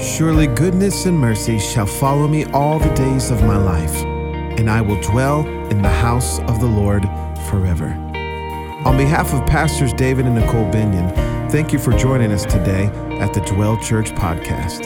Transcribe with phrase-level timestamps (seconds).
[0.00, 3.96] Surely goodness and mercy shall follow me all the days of my life,
[4.58, 7.02] and I will dwell in the house of the Lord
[7.50, 7.88] forever.
[8.86, 11.12] On behalf of Pastors David and Nicole Binion,
[11.50, 12.86] thank you for joining us today
[13.18, 14.84] at the Dwell Church podcast.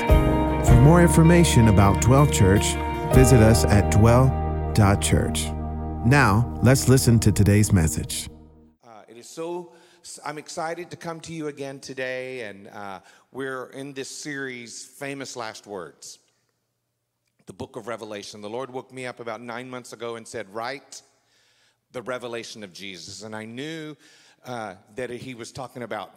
[0.67, 2.73] For more information about Dwell Church,
[3.15, 5.51] visit us at dwell.church.
[6.07, 8.31] Now, let's listen to today's message.
[8.83, 9.72] Uh, it is so,
[10.25, 15.37] I'm excited to come to you again today, and uh, we're in this series, Famous
[15.37, 16.19] Last Words,
[17.47, 18.41] the book of Revelation.
[18.41, 21.03] The Lord woke me up about nine months ago and said, Write
[21.93, 23.23] the revelation of Jesus.
[23.23, 23.97] And I knew
[24.45, 26.13] uh, that He was talking about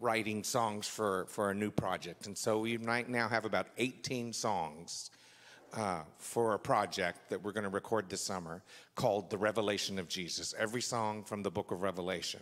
[0.00, 2.26] writing songs for, for a new project.
[2.26, 5.10] And so we right now have about 18 songs
[5.72, 8.62] uh, for a project that we're going to record this summer
[8.96, 10.54] called The Revelation of Jesus.
[10.58, 12.40] Every song from the book of Revelation.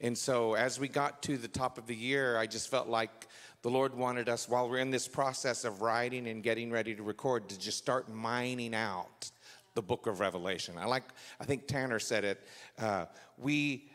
[0.00, 3.28] And so as we got to the top of the year, I just felt like
[3.62, 7.02] the Lord wanted us, while we're in this process of writing and getting ready to
[7.02, 9.30] record, to just start mining out
[9.74, 10.76] the book of Revelation.
[10.78, 11.04] I like,
[11.40, 12.46] I think Tanner said it.
[12.78, 13.06] Uh,
[13.38, 13.90] we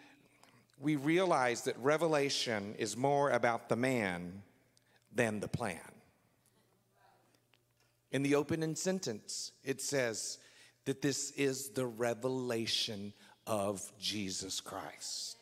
[0.79, 4.41] we realize that Revelation is more about the man
[5.13, 5.79] than the plan.
[8.11, 10.39] In the opening sentence, it says
[10.85, 13.13] that this is the revelation
[13.47, 15.40] of Jesus Christ.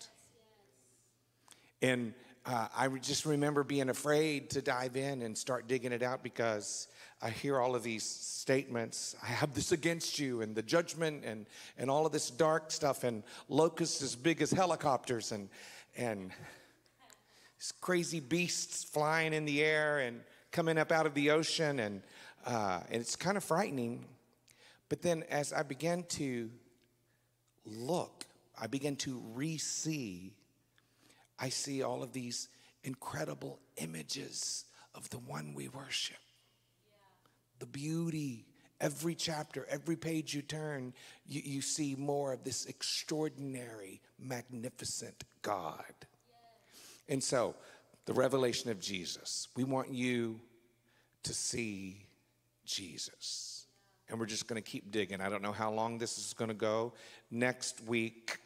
[1.81, 2.13] And
[2.45, 6.87] uh, I just remember being afraid to dive in and start digging it out because
[7.21, 9.15] I hear all of these statements.
[9.21, 11.45] I have this against you, and the judgment, and
[11.77, 15.49] and all of this dark stuff, and locusts as big as helicopters, and
[15.97, 16.31] and
[17.57, 22.01] these crazy beasts flying in the air and coming up out of the ocean, and
[22.45, 24.05] uh, and it's kind of frightening.
[24.87, 26.49] But then, as I began to
[27.65, 28.25] look,
[28.59, 30.33] I began to re-see.
[31.39, 32.49] I see all of these
[32.83, 36.17] incredible images of the one we worship
[37.59, 38.45] the beauty.
[38.81, 40.93] Every chapter, every page you turn,
[41.27, 45.83] you, you see more of this extraordinary, magnificent God.
[47.09, 47.55] And so,
[48.05, 50.39] the revelation of Jesus, we want you
[51.23, 52.05] to see
[52.65, 53.65] Jesus.
[54.07, 55.19] And we're just going to keep digging.
[55.19, 56.93] I don't know how long this is going to go.
[57.29, 58.39] Next week,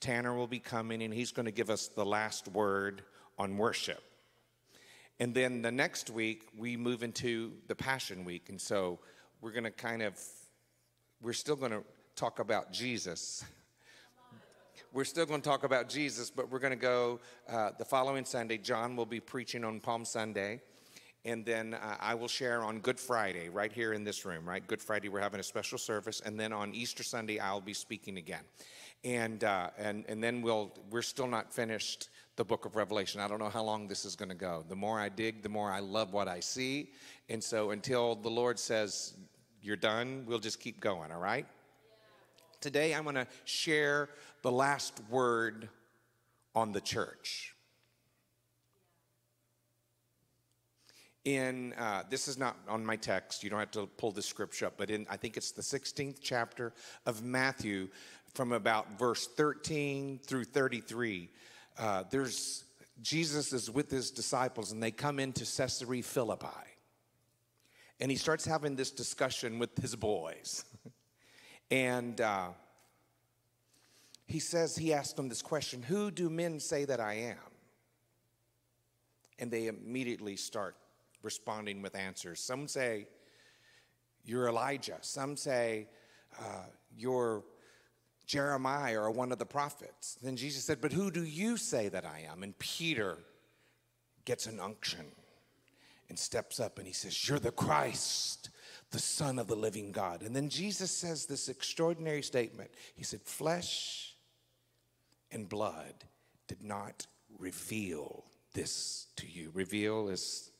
[0.00, 3.02] Tanner will be coming and he's going to give us the last word
[3.38, 4.02] on worship.
[5.18, 8.48] And then the next week, we move into the Passion Week.
[8.50, 8.98] And so
[9.40, 10.20] we're going to kind of,
[11.22, 11.82] we're still going to
[12.14, 13.44] talk about Jesus.
[14.92, 18.24] We're still going to talk about Jesus, but we're going to go uh, the following
[18.24, 18.58] Sunday.
[18.58, 20.60] John will be preaching on Palm Sunday.
[21.24, 24.64] And then uh, I will share on Good Friday, right here in this room, right?
[24.64, 26.20] Good Friday, we're having a special service.
[26.24, 28.44] And then on Easter Sunday, I'll be speaking again.
[29.06, 33.20] And, uh, and, and then we'll, we're still not finished the book of Revelation.
[33.20, 34.64] I don't know how long this is going to go.
[34.68, 36.90] The more I dig, the more I love what I see.
[37.28, 39.14] And so until the Lord says,
[39.62, 41.46] you're done, we'll just keep going, all right?
[42.60, 44.08] Today I'm going to share
[44.42, 45.68] the last word
[46.56, 47.54] on the church.
[51.24, 53.42] In uh, this is not on my text.
[53.42, 56.18] You don't have to pull the scripture up, but in I think it's the 16th
[56.22, 56.72] chapter
[57.04, 57.88] of Matthew,
[58.36, 61.30] from about verse 13 through 33
[61.78, 62.64] uh, there's
[63.02, 66.46] Jesus is with his disciples and they come into Caesarea Philippi.
[68.00, 70.64] And he starts having this discussion with his boys.
[71.70, 72.48] and uh,
[74.26, 77.36] he says, he asked them this question Who do men say that I am?
[79.38, 80.76] And they immediately start
[81.22, 82.40] responding with answers.
[82.40, 83.08] Some say,
[84.24, 84.98] You're Elijah.
[85.02, 85.88] Some say,
[86.38, 86.64] uh,
[86.96, 87.42] You're
[88.26, 90.18] Jeremiah or one of the prophets.
[90.22, 92.42] Then Jesus said, But who do you say that I am?
[92.42, 93.18] And Peter
[94.24, 95.06] gets an unction
[96.08, 98.50] and steps up and he says, You're the Christ,
[98.90, 100.22] the Son of the living God.
[100.22, 102.70] And then Jesus says this extraordinary statement.
[102.94, 104.14] He said, Flesh
[105.30, 105.94] and blood
[106.48, 107.06] did not
[107.38, 109.50] reveal this to you.
[109.54, 110.50] Reveal is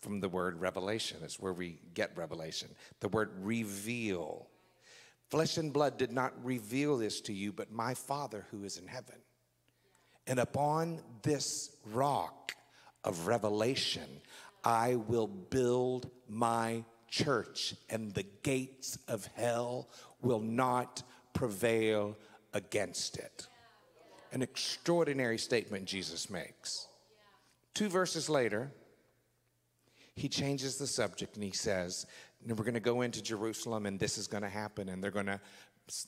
[0.00, 2.68] from the word revelation, it's where we get revelation.
[3.00, 4.46] The word reveal
[5.30, 8.86] Flesh and blood did not reveal this to you, but my Father who is in
[8.86, 9.16] heaven.
[10.26, 12.52] And upon this rock
[13.04, 14.20] of revelation,
[14.64, 19.88] I will build my church, and the gates of hell
[20.20, 21.02] will not
[21.32, 22.16] prevail
[22.52, 23.46] against it.
[24.32, 26.88] An extraordinary statement Jesus makes.
[27.74, 28.72] Two verses later,
[30.14, 32.06] he changes the subject and he says,
[32.44, 35.26] we're going to go into Jerusalem and this is going to happen and they're going
[35.26, 35.40] to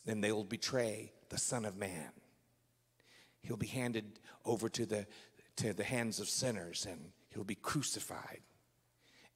[0.06, 2.10] and they will betray the son of man.
[3.42, 5.06] He'll be handed over to the
[5.56, 8.40] to the hands of sinners and he'll be crucified.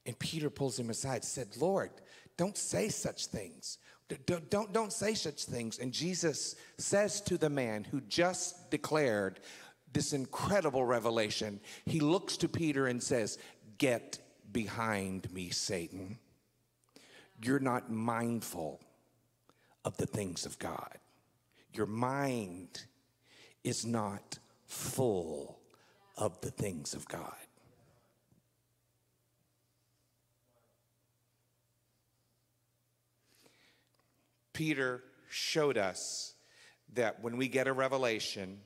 [0.04, 1.90] And Peter pulls him aside, said, Lord,
[2.36, 3.78] don't say such things.
[4.26, 5.78] Don't, don't, don't say such things.
[5.78, 9.40] And Jesus says to the man who just declared
[9.92, 13.38] this incredible revelation, he looks to Peter and says,
[13.78, 14.18] Get
[14.50, 16.18] behind me, Satan.
[17.42, 18.80] You're not mindful
[19.84, 20.98] of the things of God.
[21.74, 22.84] Your mind
[23.64, 25.58] is not full
[26.16, 27.34] of the things of God.
[34.52, 36.34] Peter showed us
[36.92, 38.58] that when we get a revelation,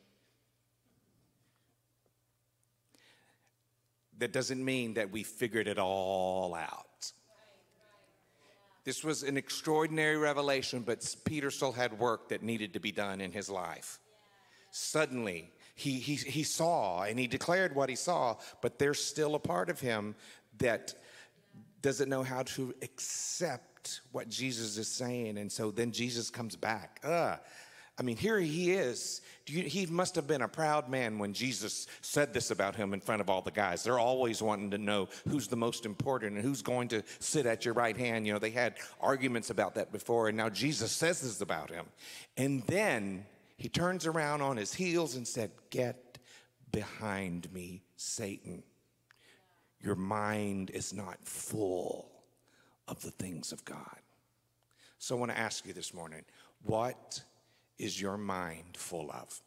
[4.19, 6.86] that doesn't mean that we figured it all out.
[8.87, 13.21] This was an extraordinary revelation, but Peter still had work that needed to be done
[13.21, 13.99] in his life.
[14.71, 19.41] Suddenly, he, he, he saw and he declared what he saw, but there's still a
[19.41, 20.15] part of him
[20.59, 20.95] that
[21.83, 25.37] doesn't know how to accept what Jesus is saying.
[25.37, 27.01] And so then Jesus comes back.
[27.03, 27.41] Ugh.
[27.99, 29.23] I mean, here he is.
[29.47, 33.01] You, he must have been a proud man when Jesus said this about him in
[33.01, 33.83] front of all the guys.
[33.83, 37.65] They're always wanting to know who's the most important and who's going to sit at
[37.65, 38.27] your right hand.
[38.27, 41.87] You know, they had arguments about that before, and now Jesus says this about him.
[42.37, 43.25] And then
[43.57, 46.19] he turns around on his heels and said, Get
[46.73, 48.63] behind me, Satan.
[49.81, 52.11] Your mind is not full
[52.89, 54.01] of the things of God.
[54.99, 56.25] So I want to ask you this morning
[56.65, 57.23] what
[57.79, 59.41] is your mind full of?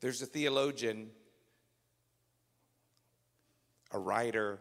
[0.00, 1.08] There's a theologian,
[3.90, 4.58] a writer,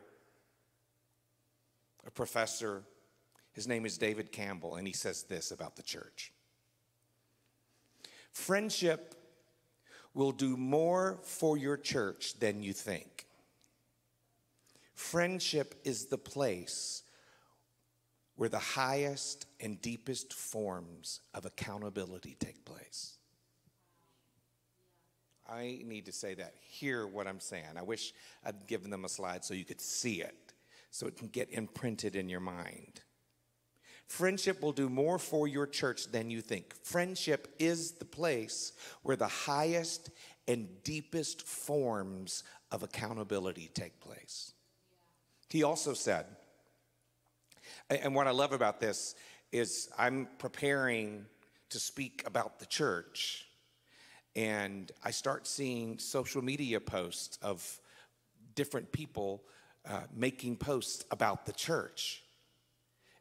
[2.07, 2.83] a professor.
[3.51, 6.31] His name is David Campbell, and he says this about the church
[8.31, 9.15] Friendship
[10.13, 13.12] will do more for your church than you think.
[14.94, 17.04] Friendship is the place
[18.36, 23.18] where the highest and deepest forms of accountability take place.
[25.48, 26.56] I need to say that.
[26.62, 27.66] Hear what I'm saying.
[27.78, 28.13] I wish
[28.44, 30.54] I'd given them a slide so you could see it,
[30.90, 33.01] so it can get imprinted in your mind.
[34.07, 36.74] Friendship will do more for your church than you think.
[36.84, 40.10] Friendship is the place where the highest
[40.48, 44.52] and deepest forms of accountability take place.
[45.53, 46.25] He also said,
[47.88, 49.13] and what I love about this
[49.51, 51.27] is I'm preparing
[51.69, 53.45] to speak about the church,
[54.35, 57.79] and I start seeing social media posts of
[58.55, 59.44] different people
[59.88, 62.23] uh, making posts about the church.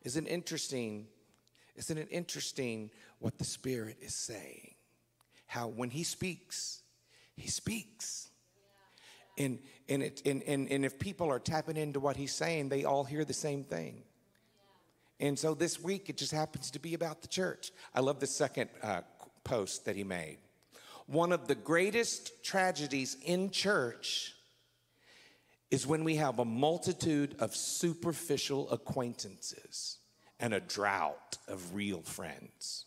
[0.00, 1.08] Isn't interesting?
[1.76, 4.72] Isn't it interesting what the Spirit is saying?
[5.48, 6.80] How when He speaks,
[7.36, 8.30] He speaks.
[9.38, 9.58] And,
[9.92, 13.04] and, it, and, and, and if people are tapping into what he's saying, they all
[13.04, 14.02] hear the same thing.
[15.20, 17.72] And so this week, it just happens to be about the church.
[17.94, 19.02] I love the second uh,
[19.44, 20.38] post that he made.
[21.06, 24.34] One of the greatest tragedies in church
[25.70, 29.98] is when we have a multitude of superficial acquaintances
[30.40, 32.86] and a drought of real friends.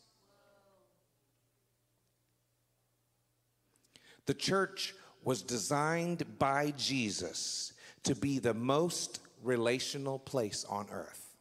[4.25, 11.35] The church was designed by Jesus to be the most relational place on earth,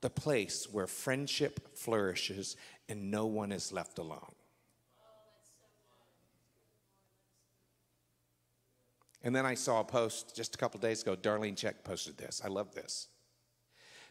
[0.00, 2.56] the place where friendship flourishes
[2.88, 4.32] and no one is left alone.
[9.22, 11.14] And then I saw a post just a couple days ago.
[11.14, 12.42] Darlene Zschech posted this.
[12.44, 13.06] I love this.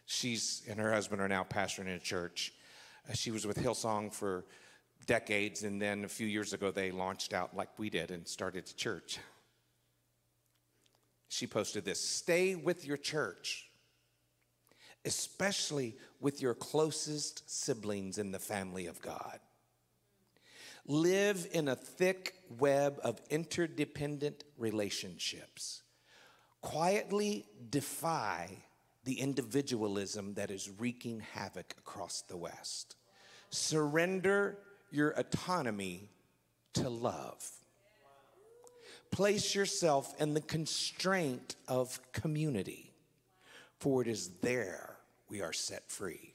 [0.06, 2.54] She's and her husband are now pastoring in a church.
[3.10, 4.46] Uh, she was with Hillsong for
[5.06, 8.70] decades, and then a few years ago, they launched out like we did and started
[8.70, 9.20] a church.
[11.30, 13.70] She posted this Stay with your church,
[15.06, 19.40] especially with your closest siblings in the family of God.
[20.88, 25.84] Live in a thick web of interdependent relationships.
[26.62, 28.50] Quietly defy
[29.04, 32.96] the individualism that is wreaking havoc across the West.
[33.50, 34.58] Surrender
[34.92, 36.10] your autonomy
[36.74, 37.50] to love.
[39.10, 42.92] Place yourself in the constraint of community,
[43.80, 46.34] for it is there we are set free.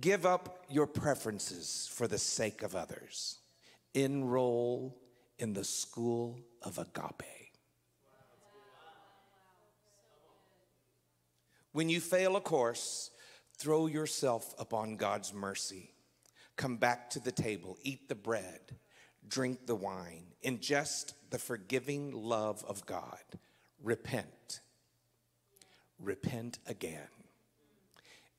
[0.00, 3.38] Give up your preferences for the sake of others.
[3.94, 4.96] Enroll
[5.38, 7.22] in the school of agape.
[11.72, 13.10] When you fail a course,
[13.58, 15.92] throw yourself upon God's mercy
[16.56, 18.76] come back to the table, eat the bread,
[19.26, 23.22] drink the wine, ingest the forgiving love of God,
[23.82, 24.60] repent,
[25.98, 27.08] repent again,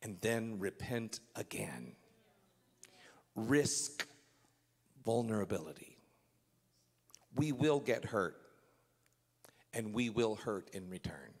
[0.02, 1.96] and then repent again.
[3.34, 4.06] Risk
[5.04, 5.98] vulnerability.
[7.34, 8.36] We will get hurt,
[9.72, 11.34] and we will hurt in return.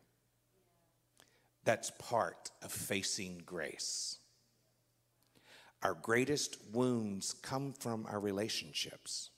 [1.64, 4.18] That's part of facing grace.
[5.84, 9.30] Our greatest wounds come from our relationships,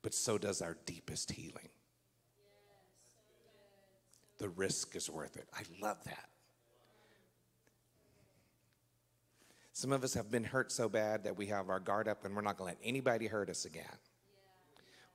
[0.00, 1.68] but so does our deepest healing.
[4.38, 5.46] The risk is worth it.
[5.54, 6.28] I love that.
[9.74, 12.34] Some of us have been hurt so bad that we have our guard up and
[12.34, 13.84] we're not going to let anybody hurt us again.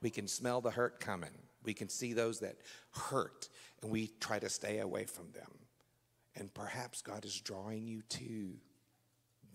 [0.03, 1.32] We can smell the hurt coming.
[1.63, 2.58] We can see those that
[2.91, 3.50] hurt
[3.82, 5.50] and we try to stay away from them.
[6.36, 8.53] And perhaps God is drawing you to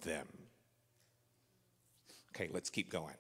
[0.03, 0.27] them.
[2.37, 3.15] Okay, let's keep going.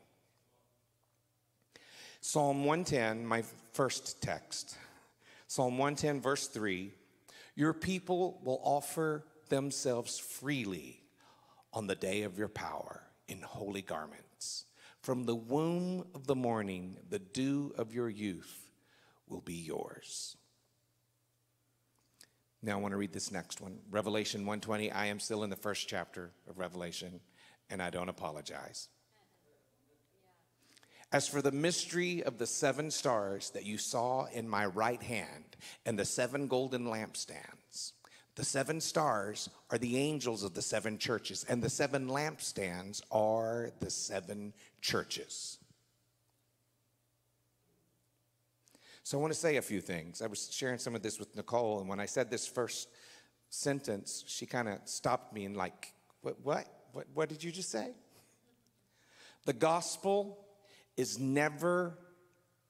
[2.21, 4.77] Psalm 110, my first text.
[5.47, 6.93] Psalm 110, verse 3
[7.55, 11.01] Your people will offer themselves freely
[11.73, 14.67] on the day of your power in holy garments.
[15.01, 18.69] From the womb of the morning, the dew of your youth
[19.27, 20.37] will be yours.
[22.63, 23.79] Now I want to read this next one.
[23.91, 24.93] Revelation 120.
[24.93, 27.21] I am still in the first chapter of Revelation,
[27.71, 28.91] and I don't apologize.
[31.13, 35.57] As for the mystery of the seven stars that you saw in my right hand
[35.85, 37.93] and the seven golden lampstands,
[38.35, 43.71] the seven stars are the angels of the seven churches, and the seven lampstands are
[43.81, 45.59] the seven churches.
[49.05, 50.21] So I want to say a few things.
[50.21, 52.89] I was sharing some of this with Nicole, and when I said this first
[53.49, 57.71] sentence, she kind of stopped me and like, what, what, what, what did you just
[57.71, 57.93] say?
[59.45, 60.46] The gospel
[60.97, 61.99] is never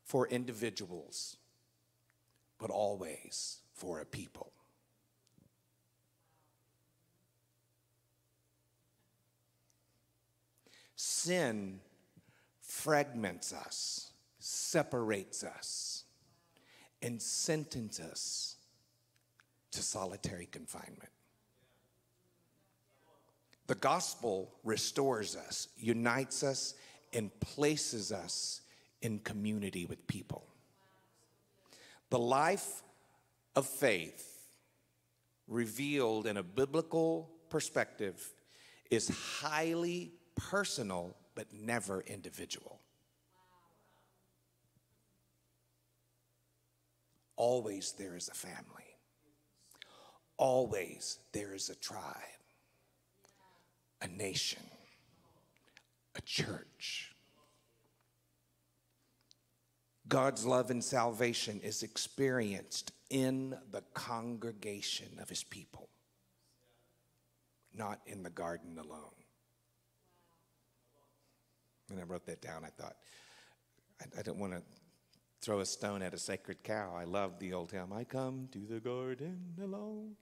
[0.04, 1.36] for individuals,
[2.58, 4.52] but always for a people.
[10.96, 11.80] Sin
[12.62, 16.04] fragments us, separates us,
[17.02, 18.56] and sentences us
[19.72, 21.10] to solitary confinement.
[23.66, 26.74] The gospel restores us, unites us,
[27.16, 28.60] and places us
[29.00, 30.46] in community with people.
[32.10, 32.82] The life
[33.56, 34.34] of faith
[35.48, 38.22] revealed in a biblical perspective
[38.90, 39.08] is
[39.40, 42.80] highly personal but never individual.
[47.36, 48.62] Always there is a family.
[50.36, 52.42] Always there is a tribe,
[54.02, 54.62] a nation
[56.16, 57.14] a church.
[60.08, 65.88] God's love and salvation is experienced in the congregation of his people,
[67.74, 69.10] not in the garden alone.
[71.88, 72.96] When I wrote that down, I thought,
[74.00, 74.62] I, I didn't want to
[75.40, 76.94] throw a stone at a sacred cow.
[76.96, 80.16] I love the old hymn, I come to the garden alone.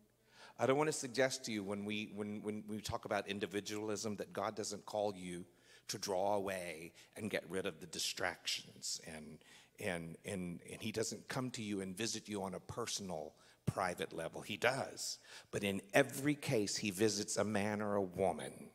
[0.58, 4.16] I don't want to suggest to you when we, when, when we talk about individualism
[4.16, 5.44] that God doesn't call you
[5.88, 9.00] to draw away and get rid of the distractions.
[9.06, 9.38] And,
[9.80, 13.34] and, and, and he doesn't come to you and visit you on a personal,
[13.66, 14.40] private level.
[14.40, 15.18] He does.
[15.50, 18.70] But in every case, he visits a man or a woman.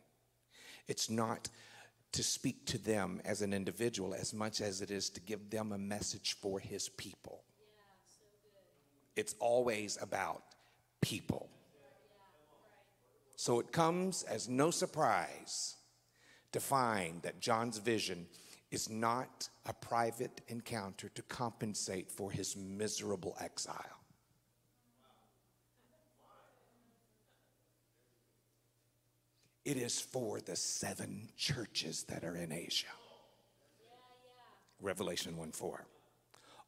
[0.88, 1.50] It's not
[2.12, 5.72] to speak to them as an individual as much as it is to give them
[5.72, 7.44] a message for his people.
[9.16, 10.44] it's always about
[11.02, 11.50] people.
[13.36, 15.76] So it comes as no surprise
[16.52, 18.28] to find that John's vision
[18.72, 24.00] is not a private encounter to compensate for his miserable exile.
[29.66, 32.88] It is for the seven churches that are in Asia.
[34.82, 35.86] Revelation 1 4.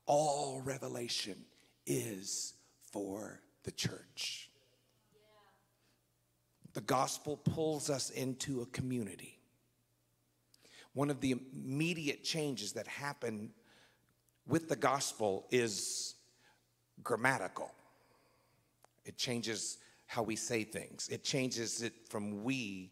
[0.06, 1.46] All revelation
[1.86, 2.54] is
[2.92, 4.50] for the church.
[6.74, 9.41] The gospel pulls us into a community
[10.94, 13.52] one of the immediate changes that happen
[14.48, 16.16] with the gospel is
[17.04, 17.72] grammatical.
[19.06, 21.08] It changes how we say things.
[21.10, 22.92] It changes it from we,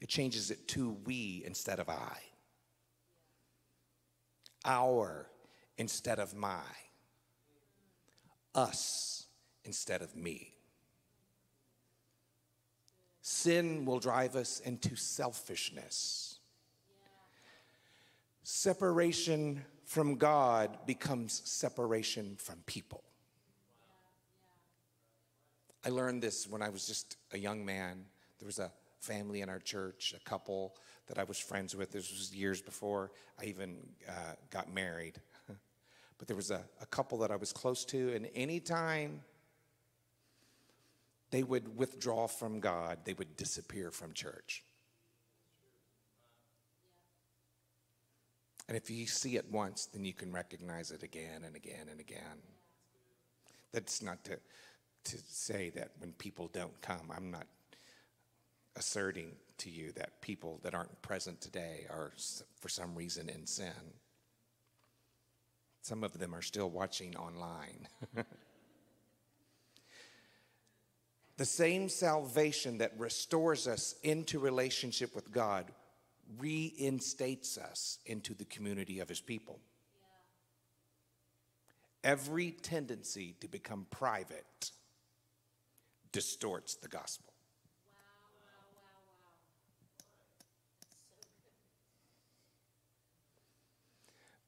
[0.00, 2.18] it changes it to we instead of I.
[4.64, 5.28] Our
[5.76, 6.60] instead of my.
[8.54, 9.26] Us
[9.64, 10.54] instead of me.
[13.20, 16.27] Sin will drive us into selfishness
[18.50, 23.04] separation from God becomes separation from people.
[25.84, 28.06] I learned this when I was just a young man.
[28.38, 30.74] There was a family in our church, a couple
[31.08, 31.92] that I was friends with.
[31.92, 34.12] This was years before I even uh,
[34.48, 35.20] got married.
[36.18, 39.20] but there was a, a couple that I was close to, and anytime
[41.30, 44.64] they would withdraw from God, they would disappear from church.
[48.68, 51.98] And if you see it once, then you can recognize it again and again and
[51.98, 52.42] again.
[53.72, 54.38] That's not to,
[55.04, 57.46] to say that when people don't come, I'm not
[58.76, 62.12] asserting to you that people that aren't present today are
[62.60, 63.72] for some reason in sin.
[65.80, 67.88] Some of them are still watching online.
[71.38, 75.72] the same salvation that restores us into relationship with God
[76.36, 79.60] reinstates us into the community of his people.
[82.04, 84.70] Every tendency to become private
[86.12, 87.32] distorts the gospel.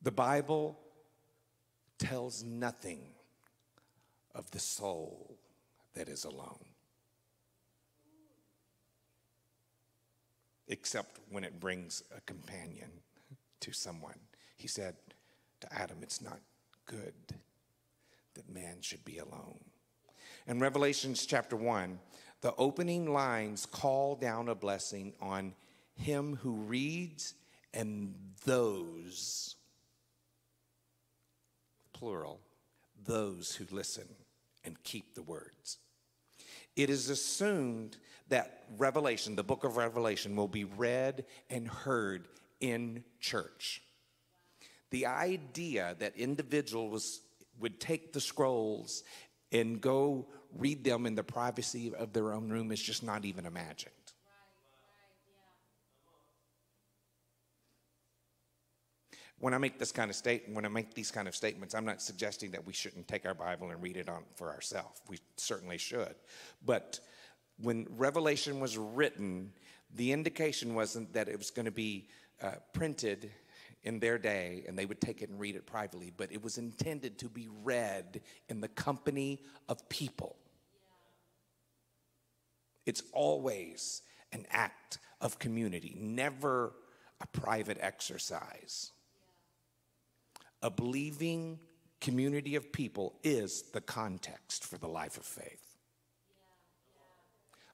[0.03, 0.79] The Bible
[1.99, 3.01] tells nothing
[4.35, 5.39] of the soul
[5.95, 6.65] that is alone,
[10.71, 12.91] except when it brings a companion
[13.61, 14.19] to someone.
[14.57, 14.95] He said
[15.61, 16.39] to Adam, It's not
[16.87, 17.13] good
[18.35, 19.59] that man should be alone.
[20.47, 21.99] In Revelations chapter 1,
[22.41, 25.55] the opening lines call down a blessing on
[25.95, 27.35] him who reads
[27.75, 29.57] and those
[31.93, 32.41] plural,
[33.05, 34.09] those who listen
[34.65, 35.79] and keep the words.
[36.77, 37.97] It is assumed
[38.31, 42.27] that Revelation, the book of Revelation, will be read and heard
[42.61, 43.83] in church.
[44.91, 47.21] The idea that individuals
[47.61, 49.05] would take the scrolls
[49.53, 53.47] and go read them in the privacy of their own room is just not even
[53.47, 53.93] imagined.
[59.41, 61.87] when I make this kind of statement, when I make these kind of statements, I'm
[61.87, 65.01] not suggesting that we shouldn't take our Bible and read it on for ourselves.
[65.09, 66.15] We certainly should.
[66.65, 67.01] But
[67.63, 69.53] when Revelation was written,
[69.95, 72.09] the indication wasn't that it was going to be
[72.43, 73.31] uh, printed
[73.83, 76.59] in their day and they would take it and read it privately, but it was
[76.59, 80.37] intended to be read in the company of people.
[82.87, 86.73] It's always an act of community, never
[87.21, 88.93] a private exercise.
[90.63, 91.59] A believing
[92.01, 95.70] community of people is the context for the life of faith.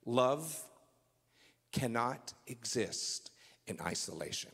[0.06, 0.64] Love
[1.72, 3.32] cannot exist
[3.66, 4.52] in isolation.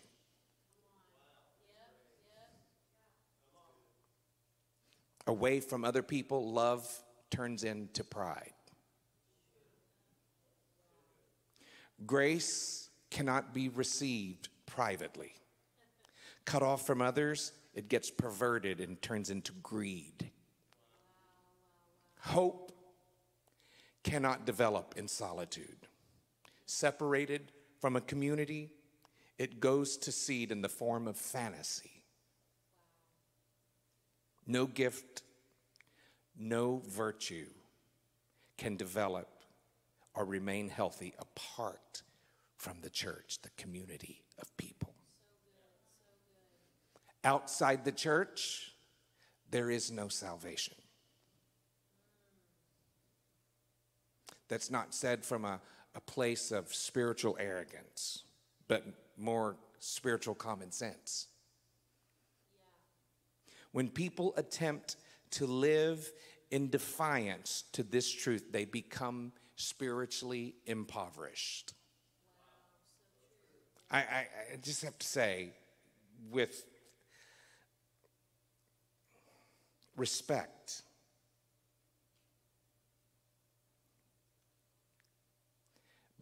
[5.27, 6.89] Away from other people, love
[7.31, 8.53] turns into pride.
[12.07, 15.35] Grace cannot be received privately.
[16.45, 20.31] Cut off from others, it gets perverted and turns into greed.
[22.21, 22.73] Hope
[24.03, 25.89] cannot develop in solitude.
[26.67, 28.71] Separated from a community,
[29.39, 32.03] it goes to seed in the form of fantasy.
[34.47, 35.23] No gift,
[36.39, 37.49] no virtue
[38.57, 39.29] can develop
[40.15, 42.03] or remain healthy apart
[42.57, 44.95] from the church, the community of people.
[47.25, 48.73] Outside the church,
[49.51, 50.75] there is no salvation.
[54.53, 55.63] That's not said from a,
[55.95, 58.25] a place of spiritual arrogance,
[58.69, 58.85] but
[59.17, 61.29] more spiritual common sense.
[63.71, 64.97] When people attempt
[65.31, 66.13] to live
[66.51, 71.73] in defiance to this truth, they become spiritually impoverished.
[73.91, 75.55] I, I, I just have to say,
[76.31, 76.67] with
[79.97, 80.83] respect.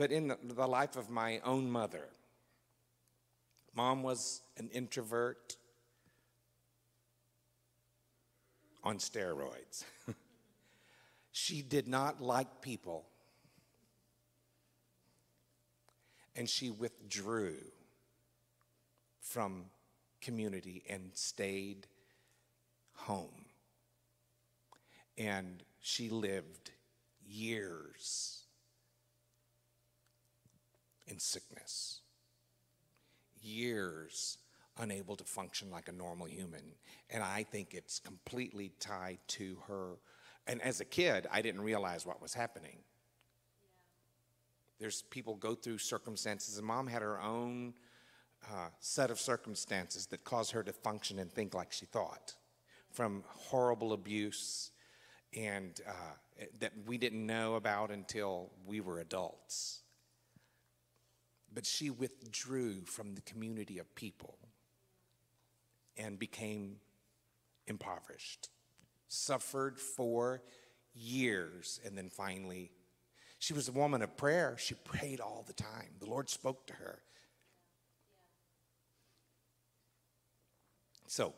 [0.01, 2.09] But in the, the life of my own mother,
[3.75, 5.59] mom was an introvert
[8.83, 9.85] on steroids.
[11.33, 13.05] she did not like people.
[16.35, 17.59] And she withdrew
[19.21, 19.67] from
[20.23, 21.87] community and stayed
[22.95, 23.45] home.
[25.19, 26.71] And she lived
[27.29, 28.45] years
[31.11, 32.01] in sickness,
[33.43, 34.39] years
[34.79, 36.63] unable to function like a normal human.
[37.11, 39.99] And I think it's completely tied to her.
[40.47, 42.79] And as a kid, I didn't realize what was happening.
[44.79, 47.75] There's people go through circumstances, and mom had her own
[48.51, 52.35] uh, set of circumstances that caused her to function and think like she thought,
[52.91, 54.71] from horrible abuse
[55.37, 55.93] and uh,
[56.59, 59.83] that we didn't know about until we were adults.
[61.53, 64.39] But she withdrew from the community of people
[65.97, 66.77] and became
[67.67, 68.49] impoverished,
[69.09, 70.43] suffered for
[70.95, 72.71] years, and then finally,
[73.39, 74.57] she was a woman of prayer.
[74.59, 75.89] She prayed all the time.
[75.99, 77.01] The Lord spoke to her.
[81.07, 81.33] So,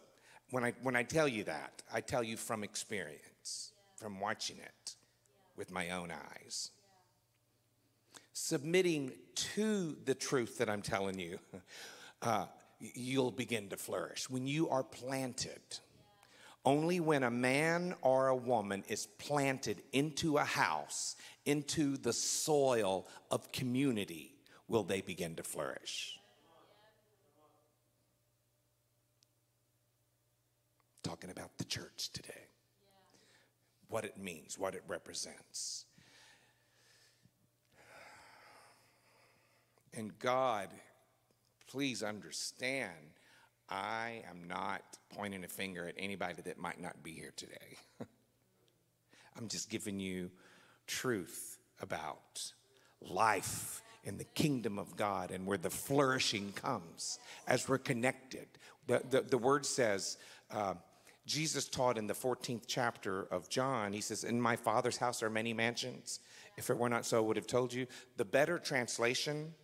[0.51, 4.97] when I, when I tell you that, I tell you from experience, from watching it
[5.57, 6.71] with my own eyes.
[8.33, 11.39] Submitting to the truth that I'm telling you,
[12.23, 12.47] uh,
[12.81, 14.29] you'll begin to flourish.
[14.31, 15.61] When you are planted,
[16.65, 23.07] only when a man or a woman is planted into a house, into the soil
[23.31, 24.35] of community,
[24.69, 26.19] will they begin to flourish.
[31.03, 32.47] Talking about the church today,
[33.89, 35.85] what it means, what it represents.
[39.95, 40.69] And God
[41.73, 42.91] please understand,
[43.69, 44.83] I am not
[45.15, 47.79] pointing a finger at anybody that might not be here today.
[49.37, 50.31] I'm just giving you
[50.87, 52.53] truth about
[53.01, 58.47] life in the kingdom of God and where the flourishing comes as we're connected.
[58.87, 60.19] The, the, the word says,
[60.51, 60.75] uh,
[61.25, 65.31] Jesus taught in the 14th chapter of John, he says, In my Father's house are
[65.31, 66.21] many mansions.
[66.57, 67.87] If it were not so, I would have told you.
[68.17, 69.55] The better translation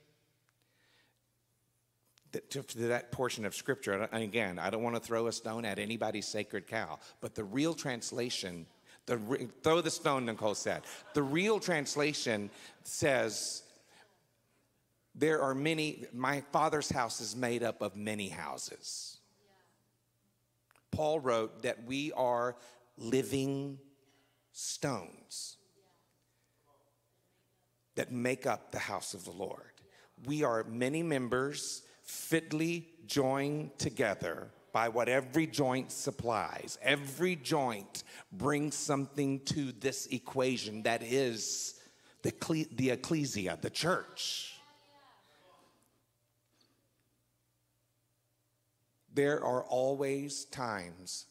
[2.32, 5.78] to, that portion of scripture, and again, I don't want to throw a stone at
[5.78, 8.66] anybody's sacred cow, but the real translation,
[9.06, 10.82] the throw the stone, Nicole said.
[11.14, 12.50] The real translation
[12.84, 13.62] says,
[15.14, 19.18] there are many, my father's house is made up of many houses.
[20.90, 22.56] Paul wrote that we are
[22.96, 23.78] living
[24.52, 25.56] stones
[27.96, 29.72] that make up the house of the Lord.
[30.24, 36.78] We are many members fitly joined together by what every joint supplies.
[36.82, 41.80] Every joint brings something to this equation that is
[42.22, 44.54] the, the ecclesia, the church.
[49.12, 51.26] There are always times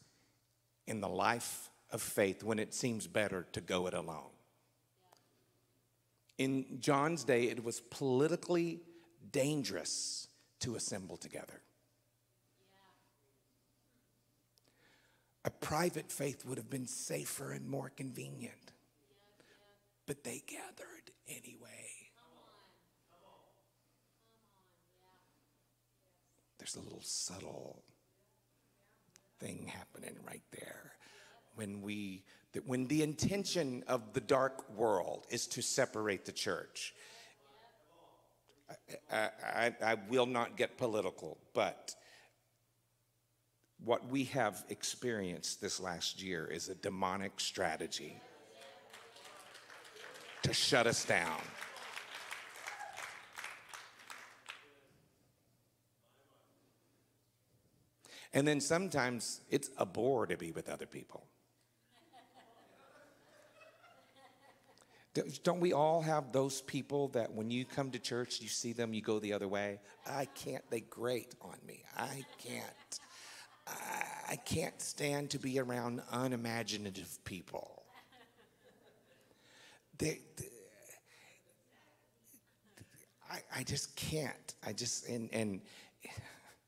[0.88, 4.32] in the life of faith when it seems better to go it alone.
[6.38, 8.82] In John's day, it was politically
[9.32, 10.27] dangerous
[10.62, 11.62] to assemble together.
[15.46, 18.74] A private faith would have been safer and more convenient,
[20.06, 21.88] but they gathered anyway.
[26.58, 27.82] There's a little subtle
[29.40, 30.92] thing happening right there
[31.56, 36.94] when we that when the intention of the dark world is to separate the church
[39.12, 41.96] I, I, I will not get political, but
[43.84, 48.20] what we have experienced this last year is a demonic strategy
[50.44, 51.40] to shut us down.
[58.34, 61.26] And then sometimes it's a bore to be with other people.
[65.44, 68.94] Don't we all have those people that when you come to church, you see them,
[68.94, 69.80] you go the other way?
[70.06, 71.84] I can't, they grate on me.
[71.98, 73.00] I can't.
[74.30, 77.84] I, can't stand to be around unimaginative people.
[79.98, 80.46] They, they
[83.30, 84.54] I, I just can't.
[84.66, 85.62] I just, and, and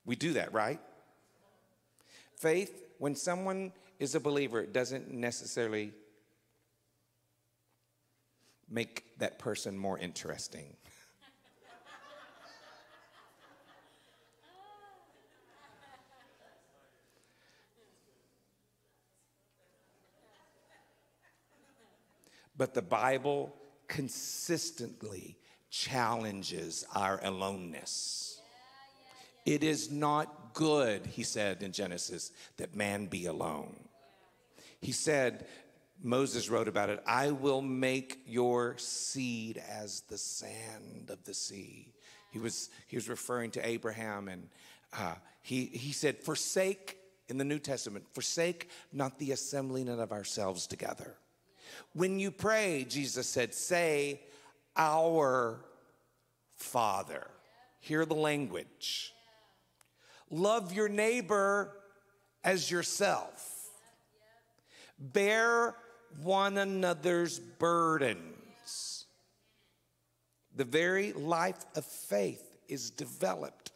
[0.06, 0.80] we do that, right?
[2.36, 5.94] Faith, when someone is a believer, it doesn't necessarily
[8.69, 10.75] make that person more interesting.
[22.60, 23.55] but the Bible
[23.88, 25.38] consistently
[25.71, 28.41] challenges our aloneness.
[29.45, 33.75] It is not good, he said in Genesis, that man be alone.
[34.82, 35.47] He said,
[36.02, 41.94] Moses wrote about it I will make your seed as the sand of the sea,
[42.32, 44.50] He was, he was referring to Abraham, and
[44.98, 50.66] uh, he, he said, Forsake, in the New Testament, forsake not the assembling of ourselves
[50.66, 51.16] together.
[51.94, 54.22] When you pray, Jesus said, say,
[54.76, 55.60] Our
[56.56, 57.28] Father.
[57.80, 59.14] Hear the language.
[60.30, 61.72] Love your neighbor
[62.44, 63.70] as yourself.
[65.00, 65.76] Bear
[66.22, 69.06] one another's burdens.
[70.56, 73.72] The very life of faith is developed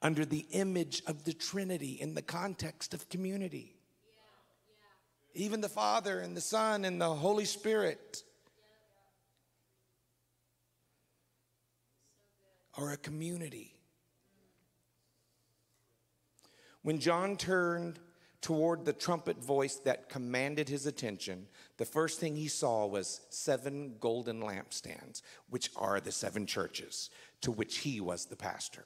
[0.00, 3.76] under the image of the Trinity in the context of community.
[5.34, 8.22] Even the Father and the Son and the Holy Spirit
[12.74, 13.74] are a community.
[16.82, 17.98] When John turned
[18.42, 21.46] toward the trumpet voice that commanded his attention,
[21.78, 27.08] the first thing he saw was seven golden lampstands, which are the seven churches
[27.40, 28.84] to which he was the pastor.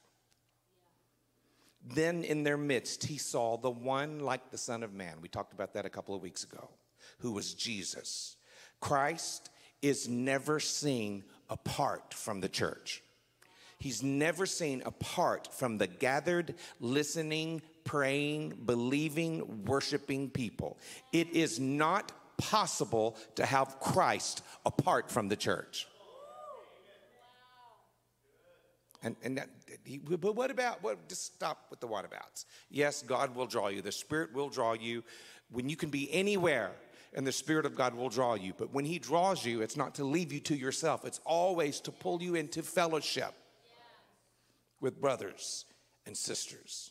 [1.83, 5.17] Then in their midst, he saw the one like the Son of Man.
[5.23, 6.69] We talked about that a couple of weeks ago,
[7.19, 8.37] who was Jesus.
[8.81, 13.03] Christ is never seen apart from the church.
[13.79, 20.77] He's never seen apart from the gathered, listening, praying, believing, worshiping people.
[21.13, 25.87] It is not possible to have Christ apart from the church.
[29.03, 29.49] And, and that,
[30.21, 32.45] but what about, what, just stop with the what abouts.
[32.69, 33.81] Yes, God will draw you.
[33.81, 35.05] The Spirit will draw you.
[35.51, 36.73] When you can be anywhere
[37.15, 38.53] and the Spirit of God will draw you.
[38.59, 41.93] But when He draws you, it's not to leave you to yourself, it's always to
[41.93, 43.33] pull you into fellowship
[44.81, 45.67] with brothers
[46.05, 46.91] and sisters.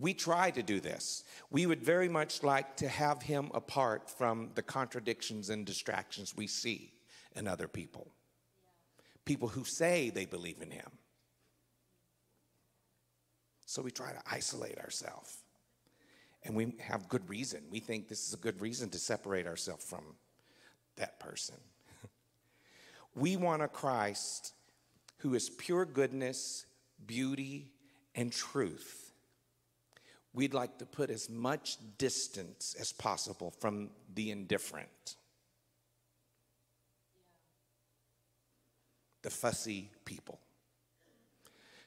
[0.00, 1.24] We try to do this.
[1.50, 6.46] We would very much like to have him apart from the contradictions and distractions we
[6.46, 6.94] see
[7.36, 8.10] in other people.
[9.26, 10.90] People who say they believe in him.
[13.66, 15.36] So we try to isolate ourselves.
[16.44, 17.60] And we have good reason.
[17.70, 20.02] We think this is a good reason to separate ourselves from
[20.96, 21.56] that person.
[23.14, 24.54] we want a Christ
[25.18, 26.64] who is pure goodness,
[27.06, 27.68] beauty,
[28.14, 29.09] and truth,
[30.32, 35.16] we'd like to put as much distance as possible from the indifferent,
[39.22, 40.38] the fussy people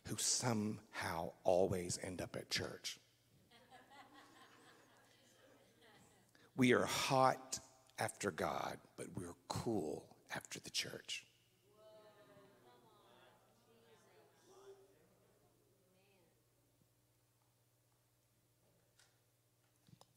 [0.07, 2.99] who somehow always end up at church.
[6.57, 7.59] we are hot
[7.99, 10.03] after God, but we're cool
[10.35, 11.23] after the church.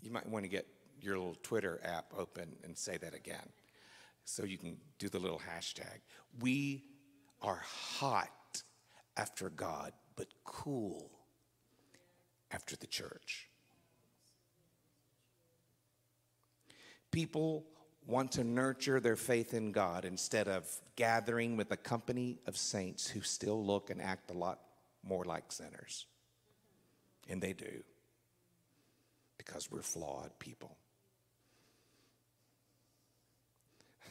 [0.07, 0.67] You might want to get
[1.03, 3.49] your little Twitter app open and say that again.
[4.25, 5.99] So you can do the little hashtag.
[6.41, 6.85] We
[7.43, 8.63] are hot
[9.17, 11.11] after God, but cool
[12.53, 13.49] after the church.
[17.11, 17.67] People
[18.07, 23.09] want to nurture their faith in God instead of gathering with a company of saints
[23.09, 24.61] who still look and act a lot
[25.03, 26.07] more like sinners.
[27.29, 27.83] And they do
[29.39, 30.77] because we're flawed people.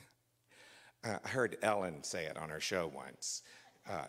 [1.04, 3.44] Uh, I heard Ellen say it on her show once.
[3.88, 4.06] Uh,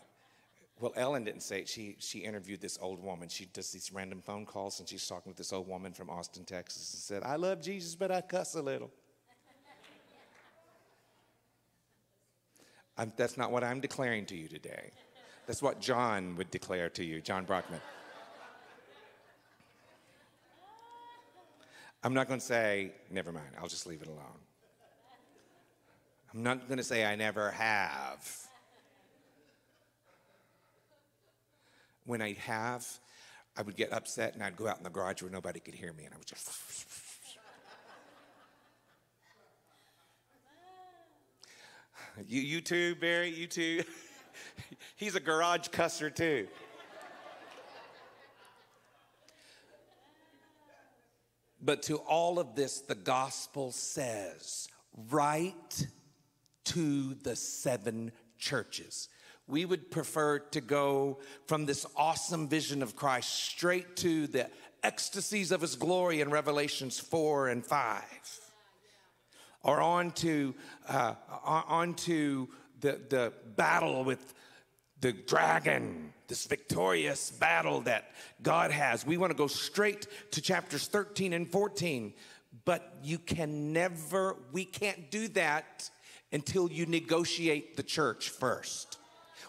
[0.81, 1.68] well, Ellen didn't say it.
[1.68, 3.29] She, she interviewed this old woman.
[3.29, 6.44] She does these random phone calls, and she's talking with this old woman from Austin,
[6.44, 8.90] Texas, and said, I love Jesus, but I cuss a little.
[12.98, 14.90] I'm, that's not what I'm declaring to you today.
[15.46, 17.81] That's what John would declare to you, John Brockman.
[22.07, 24.38] I'm not going to say, never mind, I'll just leave it alone.
[26.33, 28.47] I'm not going to say I never have.
[32.05, 32.87] When I have,
[33.57, 35.92] I would get upset and I'd go out in the garage where nobody could hear
[35.95, 36.49] me and I would just.
[42.29, 43.83] you, you too, Barry, you too.
[44.95, 46.47] He's a garage cusser too.
[51.66, 54.68] But to all of this, the gospel says,
[55.11, 55.88] write
[56.66, 59.09] to the seven churches.
[59.48, 64.48] We would prefer to go from this awesome vision of Christ straight to the
[64.85, 68.02] ecstasies of his glory in Revelations 4 and 5.
[69.64, 70.55] Or on to,
[70.88, 72.48] uh, on to
[72.81, 74.35] the, the battle with
[75.00, 78.10] the dragon, this victorious battle that
[78.42, 79.06] God has.
[79.06, 82.12] We want to go straight to chapters 13 and 14,
[82.64, 85.88] but you can never, we can't do that
[86.32, 88.98] until you negotiate the church first.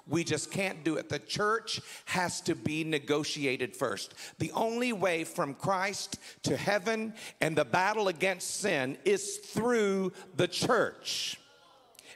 [0.09, 1.09] We just can't do it.
[1.09, 4.13] The church has to be negotiated first.
[4.39, 10.47] The only way from Christ to heaven and the battle against sin is through the
[10.47, 11.37] church.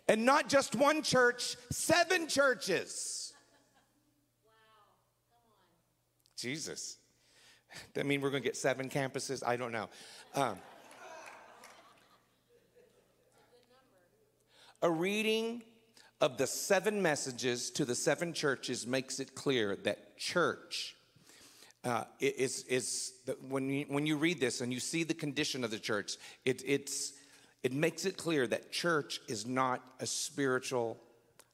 [0.07, 3.20] And not just one church, seven churches.
[6.41, 6.97] Jesus.
[7.93, 9.43] That mean we're going to get seven campuses?
[9.45, 9.89] I don't know.
[10.35, 10.57] Um,
[14.81, 15.61] a reading
[16.19, 20.95] of the seven messages to the seven churches makes it clear that church
[21.83, 25.63] uh, is, is the, when, you, when you read this and you see the condition
[25.63, 27.13] of the church, it, it's,
[27.63, 30.99] it makes it clear that church is not a spiritual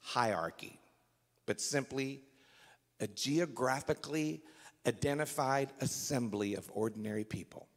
[0.01, 0.79] hierarchy,
[1.45, 2.21] but simply
[2.99, 4.41] a geographically
[4.87, 7.67] identified assembly of ordinary people.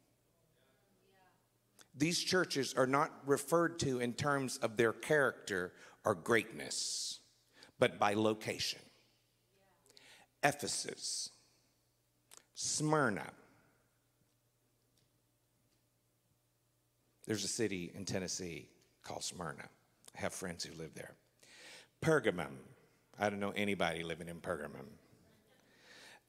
[1.95, 5.73] These churches are not referred to in terms of their character
[6.05, 7.19] or greatness,
[7.79, 8.79] but by location.
[10.41, 11.29] Ephesus,
[12.55, 13.29] Smyrna.
[17.27, 18.69] There's a city in Tennessee
[19.03, 19.67] called Smyrna.
[20.17, 21.13] I have friends who live there.
[22.01, 22.55] Pergamum.
[23.19, 24.87] I don't know anybody living in Pergamum.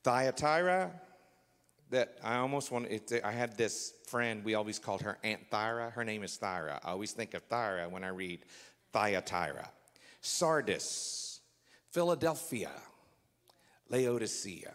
[0.02, 0.90] Thyatira,
[1.90, 2.88] that I almost want.
[3.22, 4.44] I had this friend.
[4.44, 5.92] We always called her Aunt Thyra.
[5.92, 6.80] Her name is Thyra.
[6.82, 8.44] I always think of Thyra when I read
[8.92, 9.68] Thyatira,
[10.20, 11.40] Sardis,
[11.90, 12.70] Philadelphia,
[13.88, 14.74] Laodicea.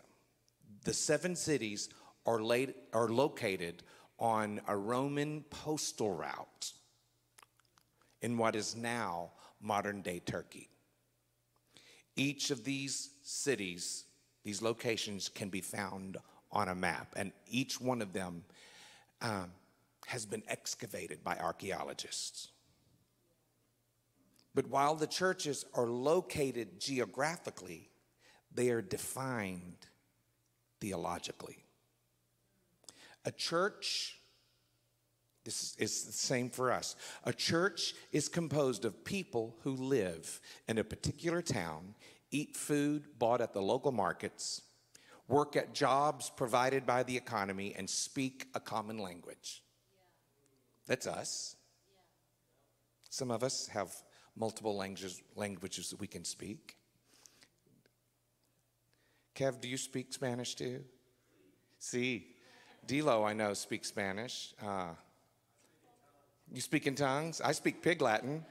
[0.84, 1.90] The seven cities
[2.26, 3.84] are, laid, are located
[4.20, 6.72] on a Roman postal route
[8.22, 10.70] in what is now modern day Turkey.
[12.16, 14.06] Each of these cities,
[14.48, 16.16] these locations, can be found
[16.54, 18.46] on a map, and each one of them
[19.22, 19.52] um,
[20.06, 22.48] has been excavated by archaeologists.
[24.56, 27.90] But while the churches are located geographically,
[28.56, 29.86] they are defined
[30.80, 31.66] theologically.
[33.26, 34.18] A church,
[35.44, 36.96] this is the same for us.
[37.26, 41.96] A church is composed of people who live in a particular town,
[42.32, 44.62] eat food bought at the local markets,
[45.28, 49.64] work at jobs provided by the economy, and speak a common language.
[50.88, 51.56] That's us.
[53.10, 53.94] Some of us have
[54.36, 56.78] multiple languages, languages that we can speak.
[59.36, 60.84] Kev, do you speak Spanish too?
[61.80, 62.28] See,
[62.88, 64.54] Dilo, I know, speaks Spanish.
[64.62, 64.94] Uh,
[66.52, 67.42] you speak in tongues?
[67.42, 68.46] I speak Pig Latin.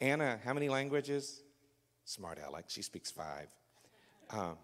[0.00, 1.42] Anna, how many languages?
[2.04, 3.48] Smart Alex, she speaks five.
[4.30, 4.56] Um,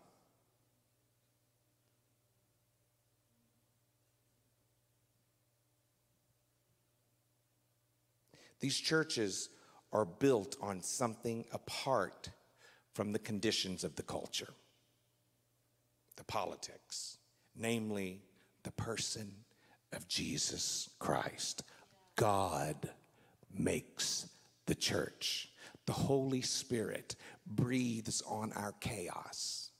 [8.60, 9.50] These churches
[9.92, 12.30] are built on something apart
[12.92, 14.52] from the conditions of the culture,
[16.16, 17.18] the politics,
[17.56, 18.22] namely
[18.64, 19.32] the person
[19.92, 21.62] of Jesus Christ.
[22.16, 22.90] God
[23.56, 24.28] makes
[24.66, 25.50] the church.
[25.88, 29.70] The Holy Spirit breathes on our chaos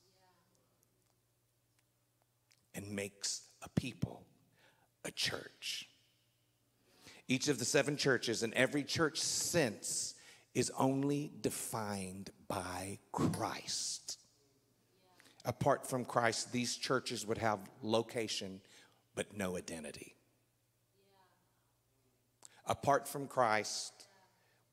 [2.75, 4.25] and makes a people,
[5.05, 5.87] a church.
[7.29, 10.15] Each of the seven churches and every church since
[10.55, 14.19] is only defined by Christ.
[15.45, 18.63] Apart from Christ, these churches would have location
[19.15, 20.15] but no identity.
[22.65, 23.98] Apart from Christ,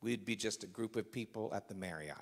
[0.06, 2.16] we'd be just a group of people at the Marriott.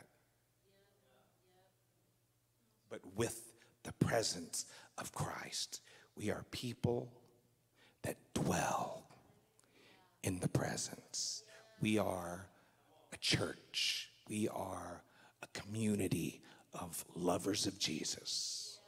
[2.89, 3.51] But with
[3.83, 4.65] the presence
[4.97, 5.81] of Christ,
[6.15, 7.11] we are people
[8.03, 9.03] that dwell
[10.23, 11.43] in the presence.
[11.81, 12.47] We are
[13.11, 15.03] a church, we are
[15.41, 16.41] a community
[16.73, 18.79] of lovers of Jesus.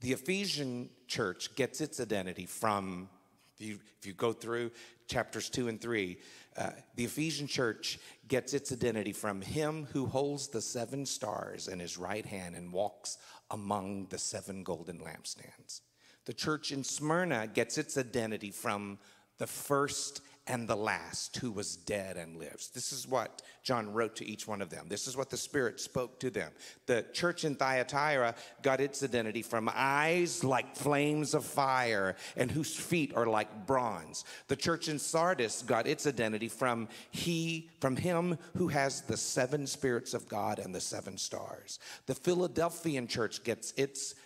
[0.00, 3.08] The Ephesian church gets its identity from,
[3.56, 4.70] if you, if you go through
[5.08, 6.18] chapters two and three,
[6.56, 7.98] uh, the Ephesian church
[8.28, 12.72] gets its identity from him who holds the seven stars in his right hand and
[12.72, 13.18] walks
[13.50, 15.80] among the seven golden lampstands.
[16.24, 18.98] The church in Smyrna gets its identity from
[19.38, 22.68] the first and the last who was dead and lives.
[22.70, 24.86] This is what John wrote to each one of them.
[24.88, 26.50] This is what the Spirit spoke to them.
[26.86, 32.74] The church in Thyatira got its identity from eyes like flames of fire and whose
[32.74, 34.24] feet are like bronze.
[34.48, 39.66] The church in Sardis got its identity from he from him who has the seven
[39.66, 41.78] spirits of God and the seven stars.
[42.06, 44.16] The Philadelphian church gets its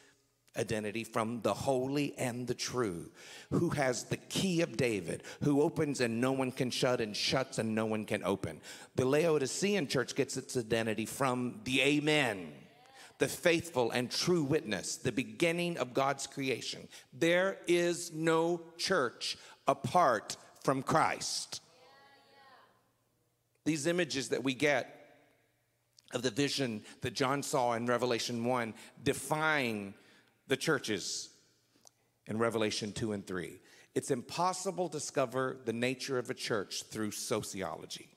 [0.59, 3.11] identity from the holy and the true,
[3.50, 7.59] who has the key of David, who opens and no one can shut, and shuts
[7.59, 8.61] and no one can open.
[8.94, 12.52] The Laodicean church gets its identity from the Amen,
[13.18, 16.88] the faithful and true witness, the beginning of God's creation.
[17.12, 19.36] There is no church
[19.66, 21.61] apart from Christ.
[23.64, 24.92] These images that we get
[26.12, 29.94] of the vision that John saw in Revelation 1 define
[30.49, 31.30] the churches
[32.26, 33.61] in Revelation 2 and 3.
[33.94, 38.09] It's impossible to discover the nature of a church through sociology.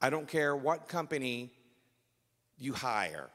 [0.00, 1.52] I don't care what company
[2.58, 3.30] you hire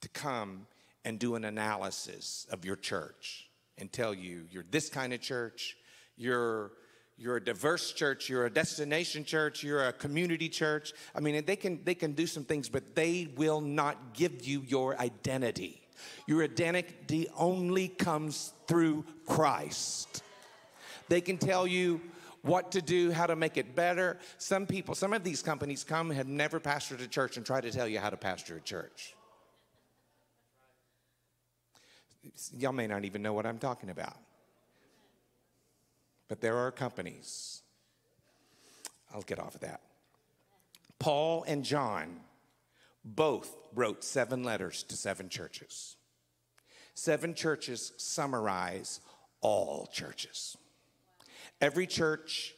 [0.00, 0.66] to come
[1.04, 5.76] and do an analysis of your church and tell you you're this kind of church,
[6.16, 6.72] you're
[7.16, 10.92] you're a diverse church, you're a destination church, you're a community church.
[11.14, 14.62] I mean, they can they can do some things, but they will not give you
[14.66, 15.80] your identity.
[16.26, 20.22] Your identity only comes through Christ.
[21.08, 22.00] They can tell you
[22.42, 24.18] what to do, how to make it better.
[24.38, 27.70] Some people, some of these companies come have never pastored a church and try to
[27.70, 29.14] tell you how to pastor a church.
[32.58, 34.16] Y'all may not even know what I'm talking about.
[36.28, 37.62] But there are companies.
[39.12, 39.80] I'll get off of that.
[40.98, 42.20] Paul and John
[43.04, 45.96] both wrote seven letters to seven churches.
[46.94, 49.00] Seven churches summarize
[49.40, 50.56] all churches.
[51.60, 52.54] Every church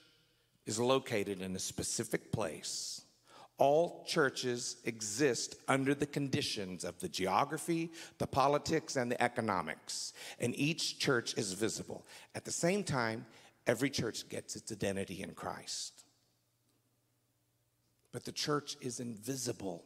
[0.67, 3.03] is located in a specific place.
[3.59, 10.55] All churches exist under the conditions of the geography, the politics, and the economics, and
[10.59, 12.05] each church is visible.
[12.35, 13.25] At the same time,
[13.67, 16.05] every church gets its identity in Christ.
[18.13, 19.85] But the church is invisible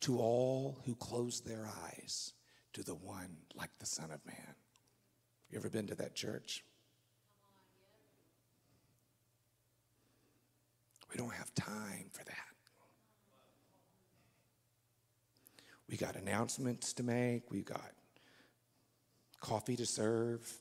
[0.00, 2.32] to all who close their eyes
[2.74, 4.54] to the one like the Son of Man.
[5.50, 6.64] You ever been to that church?
[11.10, 12.34] We don't have time for that.
[15.88, 17.92] We got announcements to make, we got
[19.40, 20.52] coffee to serve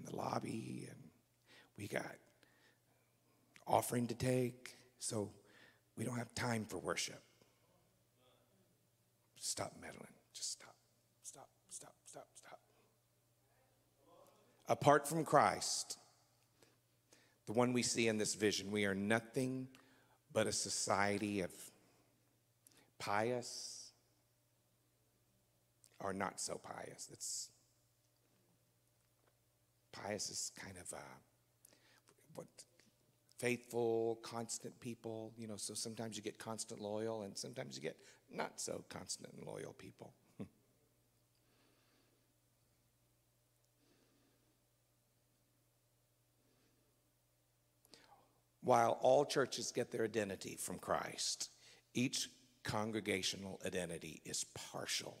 [0.00, 0.98] in the lobby, and
[1.76, 2.16] we got
[3.66, 5.30] offering to take, so
[5.96, 7.22] we don't have time for worship.
[9.36, 10.14] Stop meddling.
[10.32, 10.74] Just stop.
[11.22, 12.58] Stop, stop, stop, stop.
[14.68, 15.98] Apart from Christ,
[17.46, 19.68] the one we see in this vision, we are nothing
[20.32, 21.50] but a society of
[22.98, 23.90] pious
[25.98, 27.08] or not so pious.
[27.12, 27.48] It's
[29.92, 30.98] pious is kind of uh,
[32.34, 32.46] what
[33.38, 35.32] faithful, constant people.
[35.36, 37.96] You know, so sometimes you get constant loyal, and sometimes you get
[38.30, 40.14] not so constant and loyal people.
[48.62, 51.50] While all churches get their identity from Christ,
[51.94, 52.28] each
[52.62, 55.16] congregational identity is partial.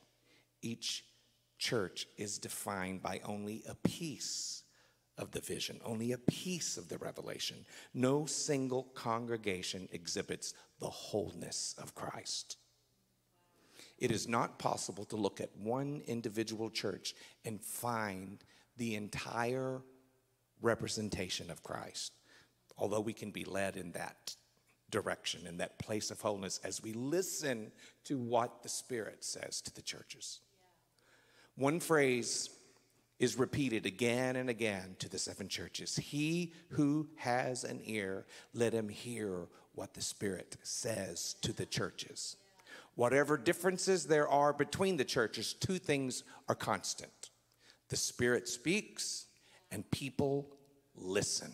[0.62, 1.04] Each
[1.58, 4.59] church is defined by only a piece
[5.18, 7.64] of the vision, only a piece of the revelation.
[7.92, 12.56] No single congregation exhibits the wholeness of Christ.
[13.98, 18.42] It is not possible to look at one individual church and find
[18.78, 19.82] the entire
[20.62, 22.12] representation of Christ,
[22.78, 24.34] although we can be led in that
[24.90, 27.72] direction, in that place of wholeness, as we listen
[28.04, 30.40] to what the Spirit says to the churches.
[31.56, 32.48] One phrase
[33.20, 35.94] is repeated again and again to the seven churches.
[35.94, 42.36] He who has an ear, let him hear what the Spirit says to the churches.
[42.94, 47.30] Whatever differences there are between the churches, two things are constant
[47.90, 49.26] the Spirit speaks,
[49.72, 50.48] and people
[50.94, 51.52] listen.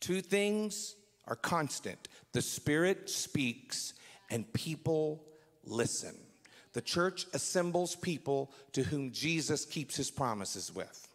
[0.00, 0.96] Two things
[1.26, 3.94] are constant the Spirit speaks,
[4.30, 5.24] and people
[5.64, 6.14] listen.
[6.74, 11.08] The church assembles people to whom Jesus keeps his promises with.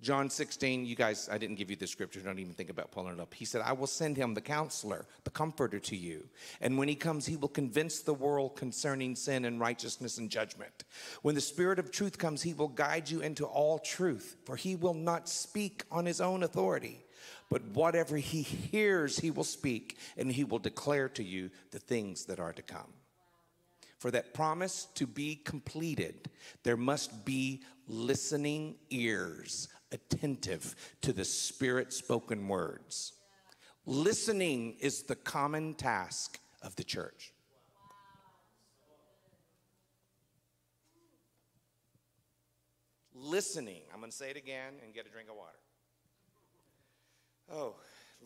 [0.00, 3.14] John 16, you guys, I didn't give you the scripture, don't even think about pulling
[3.14, 3.32] it up.
[3.32, 6.28] He said, I will send him the counselor, the comforter to you.
[6.60, 10.82] And when he comes, he will convince the world concerning sin and righteousness and judgment.
[11.22, 14.74] When the Spirit of truth comes, he will guide you into all truth, for he
[14.74, 17.04] will not speak on his own authority,
[17.48, 22.24] but whatever he hears, he will speak, and he will declare to you the things
[22.24, 22.92] that are to come.
[24.02, 26.28] For that promise to be completed,
[26.64, 33.12] there must be listening ears, attentive to the Spirit spoken words.
[33.86, 37.32] Listening is the common task of the church.
[43.14, 43.82] Listening.
[43.94, 45.60] I'm going to say it again and get a drink of water.
[47.52, 47.76] Oh,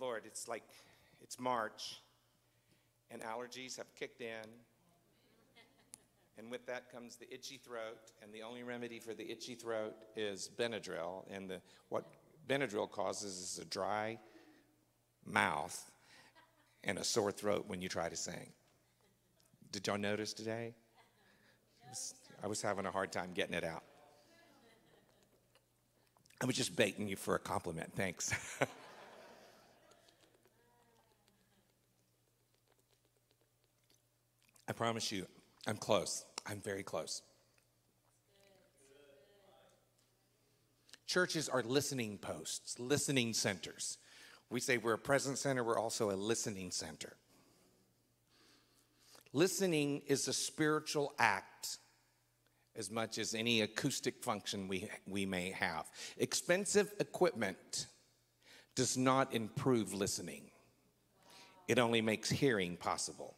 [0.01, 0.65] Lord, it's like
[1.21, 2.01] it's March
[3.11, 4.49] and allergies have kicked in
[6.39, 9.95] and with that comes the itchy throat, and the only remedy for the itchy throat
[10.17, 11.25] is Benadryl.
[11.31, 12.05] And the, what
[12.47, 14.19] Benadryl causes is a dry
[15.25, 15.91] mouth
[16.85, 18.53] and a sore throat when you try to sing.
[19.73, 20.75] Did y'all notice today?
[22.43, 23.83] I was having a hard time getting it out.
[26.41, 27.93] I was just baiting you for a compliment.
[27.97, 28.31] Thanks.
[34.69, 35.27] I promise you,
[35.67, 36.25] I'm close.
[36.47, 37.23] I'm very close.
[41.07, 43.99] Churches are listening posts, listening centers.
[44.51, 47.17] We say we're a present center, we're also a listening center.
[49.33, 51.79] Listening is a spiritual act
[52.77, 55.87] as much as any acoustic function we, we may have.
[56.19, 57.87] Expensive equipment
[58.75, 60.43] does not improve listening,
[61.67, 63.37] it only makes hearing possible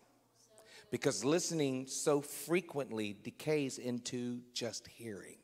[0.91, 5.36] because listening so frequently decays into just hearing.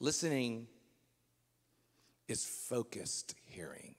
[0.00, 0.68] Listening
[2.28, 3.94] is focused hearing.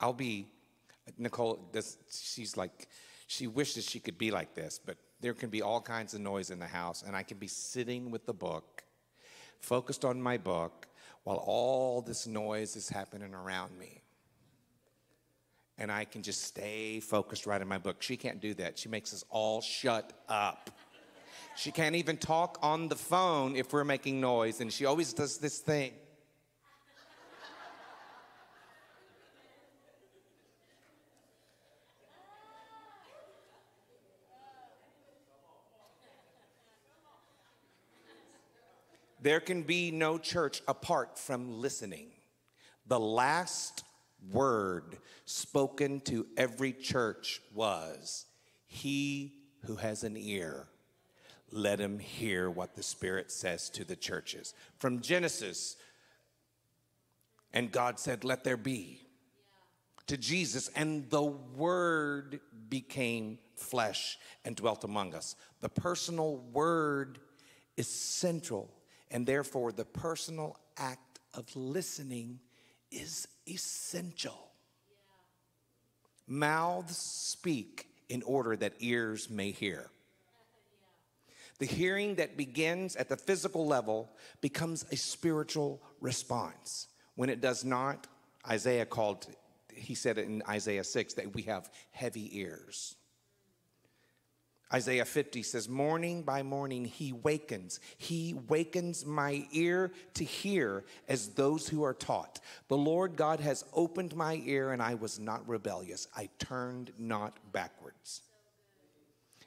[0.00, 0.46] I'll be,
[1.18, 2.88] Nicole, this, she's like,
[3.26, 6.50] she wishes she could be like this, but there can be all kinds of noise
[6.50, 8.82] in the house, and I can be sitting with the book,
[9.60, 10.86] focused on my book,
[11.24, 14.02] while all this noise is happening around me.
[15.78, 18.02] And I can just stay focused right in my book.
[18.02, 18.78] She can't do that.
[18.78, 20.70] She makes us all shut up.
[21.56, 25.38] She can't even talk on the phone if we're making noise, and she always does
[25.38, 25.92] this thing.
[39.22, 42.08] There can be no church apart from listening.
[42.86, 43.84] The last
[44.32, 48.26] word spoken to every church was
[48.66, 49.34] He
[49.66, 50.68] who has an ear,
[51.52, 54.54] let him hear what the Spirit says to the churches.
[54.78, 55.76] From Genesis,
[57.52, 59.02] and God said, Let there be.
[60.06, 65.36] To Jesus, and the Word became flesh and dwelt among us.
[65.60, 67.18] The personal Word
[67.76, 68.70] is central
[69.10, 72.40] and therefore, the personal act of listening
[72.90, 74.50] is essential.
[76.28, 76.36] Yeah.
[76.36, 79.90] Mouths speak in order that ears may hear.
[81.58, 86.88] The hearing that begins at the physical level becomes a spiritual response.
[87.16, 88.06] When it does not,
[88.48, 89.26] Isaiah called,
[89.74, 92.96] he said in Isaiah 6 that we have heavy ears.
[94.72, 97.80] Isaiah 50 says, Morning by morning he wakens.
[97.98, 102.38] He wakens my ear to hear as those who are taught.
[102.68, 106.06] The Lord God has opened my ear, and I was not rebellious.
[106.16, 108.22] I turned not backwards.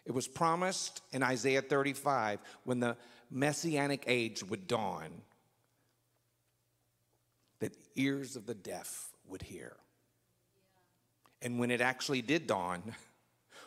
[0.05, 2.97] It was promised in Isaiah 35 when the
[3.32, 5.09] messianic age would dawn
[7.59, 9.78] that ears of the deaf would hear.
[11.41, 12.84] And when it actually did dawn,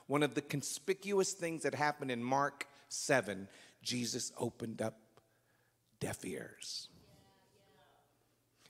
[0.06, 3.48] One of the conspicuous things that happened in Mark 7,
[3.82, 4.98] Jesus opened up
[6.00, 6.88] deaf ears.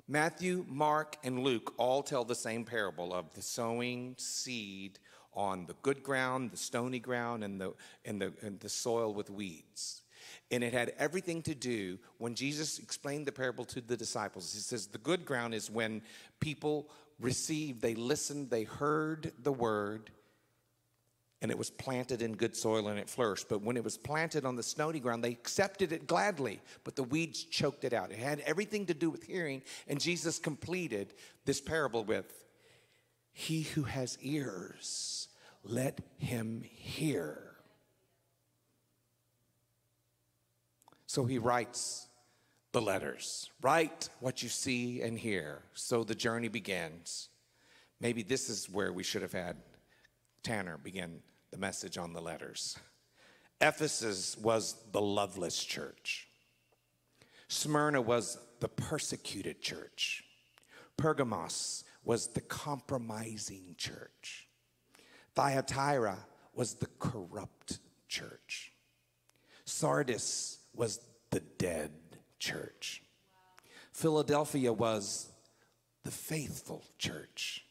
[0.09, 5.01] Matthew, Mark, and Luke all tell the same parable of the sowing seed
[5.35, 7.75] on the good ground, the stony ground, and the,
[8.05, 10.03] and the, and the soil with weeds.
[10.51, 14.55] And it had everything to do when Jesus explained the parable to the disciples.
[14.55, 16.03] He says, The good ground is when
[16.41, 16.89] people
[17.21, 20.11] received, they listened, they heard the word,
[21.43, 23.49] and it was planted in good soil and it flourished.
[23.49, 27.03] But when it was planted on the snowy ground, they accepted it gladly, but the
[27.03, 28.11] weeds choked it out.
[28.11, 31.15] It had everything to do with hearing, and Jesus completed
[31.45, 32.45] this parable with
[33.33, 35.29] He who has ears,
[35.63, 37.43] let him hear.
[41.07, 42.09] So he writes
[42.73, 43.51] the letters.
[43.63, 45.63] Write what you see and hear.
[45.75, 47.29] So the journey begins.
[48.01, 49.57] Maybe this is where we should have had
[50.47, 52.79] Tanner begin the message on the letters.
[53.61, 56.29] Ephesus was the loveless church.
[57.49, 60.23] Smyrna was the persecuted church.
[60.97, 64.47] Pergamos was the compromising church.
[65.35, 66.17] Thyatira
[66.55, 68.71] was the corrupt church.
[69.65, 71.91] Sardis was the dead
[72.39, 73.03] church.
[73.91, 75.29] Philadelphia was
[76.05, 77.65] the faithful church.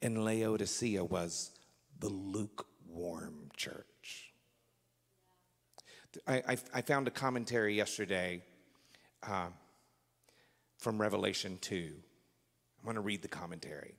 [0.00, 1.50] And Laodicea was
[2.04, 4.34] the lukewarm church.
[6.26, 8.42] I, I, I found a commentary yesterday
[9.26, 9.46] uh,
[10.76, 11.94] from Revelation 2.
[12.78, 13.94] I'm going to read the commentary.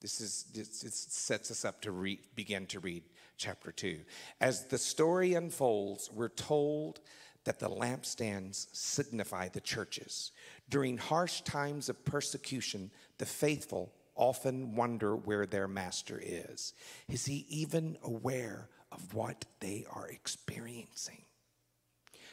[0.00, 3.04] This is this, sets us up to read, begin to read
[3.36, 4.00] chapter 2.
[4.40, 6.98] As the story unfolds, we're told
[7.44, 10.32] that the lampstands signify the churches.
[10.68, 16.74] During harsh times of persecution, the faithful often wonder where their master is.
[17.08, 21.22] Is he even aware of what they are experiencing?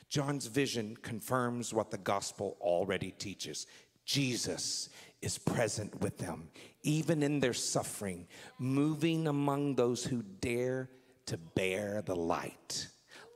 [0.09, 3.67] John's vision confirms what the gospel already teaches.
[4.05, 4.89] Jesus
[5.21, 6.49] is present with them,
[6.83, 8.27] even in their suffering,
[8.59, 10.89] moving among those who dare
[11.25, 12.88] to bear the light.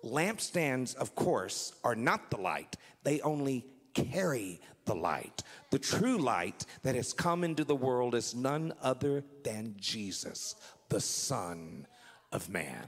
[0.04, 3.66] Lampstands, of course, are not the light, they only
[4.06, 5.43] carry the light.
[5.70, 10.56] The true light that has come into the world is none other than Jesus,
[10.89, 11.88] the Son
[12.32, 12.88] of Man.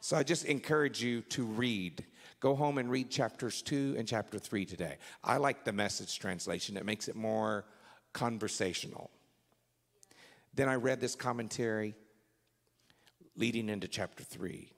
[0.00, 2.04] So I just encourage you to read.
[2.40, 4.98] Go home and read chapters two and chapter three today.
[5.24, 7.64] I like the message translation, it makes it more
[8.12, 9.10] conversational.
[10.54, 11.94] Then I read this commentary
[13.36, 14.70] leading into chapter three.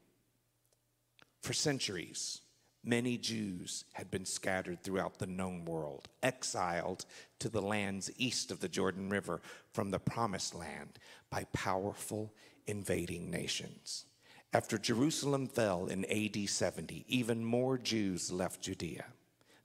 [1.43, 2.41] For centuries,
[2.89, 7.05] many Jews had been scattered throughout the known world, exiled
[7.39, 12.32] to the lands east of the Jordan River from the promised land by powerful
[12.66, 14.07] invading nations.
[14.55, 19.05] After Jerusalem fell in AD 70, even more Jews left Judea,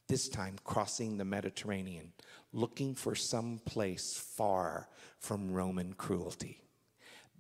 [0.08, 2.12] this time crossing the Mediterranean,
[2.52, 6.63] looking for some place far from Roman cruelty.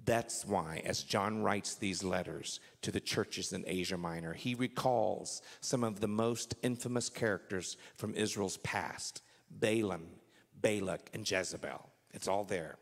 [0.05, 5.41] That's why, as John writes these letters to the churches in Asia Minor, he recalls
[5.61, 10.07] some of the most infamous characters from Israel's past Balaam,
[10.61, 11.89] Balak, and Jezebel.
[12.11, 12.77] It's all there.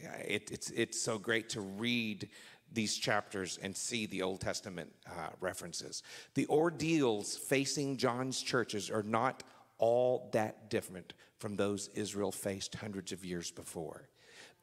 [0.00, 2.28] Yeah, it, it's, it's so great to read
[2.72, 6.02] these chapters and see the Old Testament uh, references.
[6.34, 9.42] The ordeals facing John's churches are not
[9.78, 14.08] all that different from those Israel faced hundreds of years before.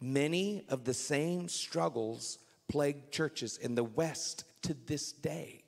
[0.01, 5.63] Many of the same struggles plague churches in the West to this day.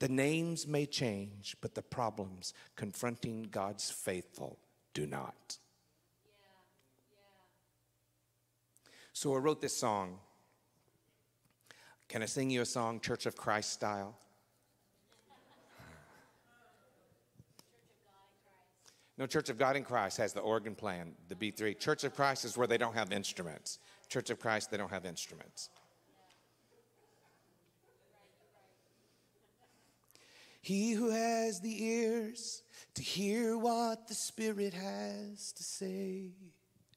[0.00, 4.58] The names may change, but the problems confronting God's faithful
[4.94, 5.58] do not.
[9.12, 10.18] So I wrote this song.
[12.08, 14.16] Can I sing you a song, Church of Christ style?
[19.22, 21.78] No, Church of God in Christ has the organ plan, the B3.
[21.78, 23.78] Church of Christ is where they don't have instruments.
[24.08, 25.70] Church of Christ, they don't have instruments.
[30.60, 32.64] He who has the ears
[32.94, 36.32] to hear what the Spirit has to say.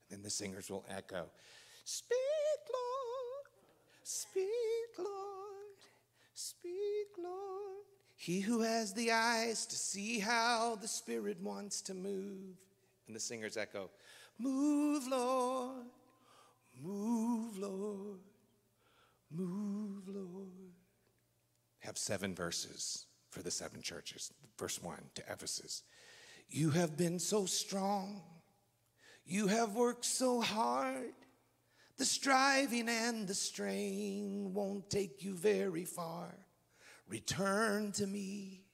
[0.09, 1.27] Then the singers will echo
[1.83, 2.17] Speak,
[2.73, 3.45] Lord,
[4.01, 5.77] speak, Lord,
[6.33, 7.74] speak, Lord.
[8.15, 12.55] He who has the eyes to see how the Spirit wants to move.
[13.07, 13.89] And the singers echo,
[14.39, 15.85] Move, Lord,
[16.81, 18.19] move, Lord,
[19.31, 20.49] move, Lord.
[21.79, 24.31] Have seven verses for the seven churches.
[24.57, 25.83] Verse one to Ephesus
[26.49, 28.21] You have been so strong,
[29.25, 31.13] you have worked so hard.
[31.97, 36.35] The striving and the strain won't take you very far.
[37.07, 38.65] Return to me,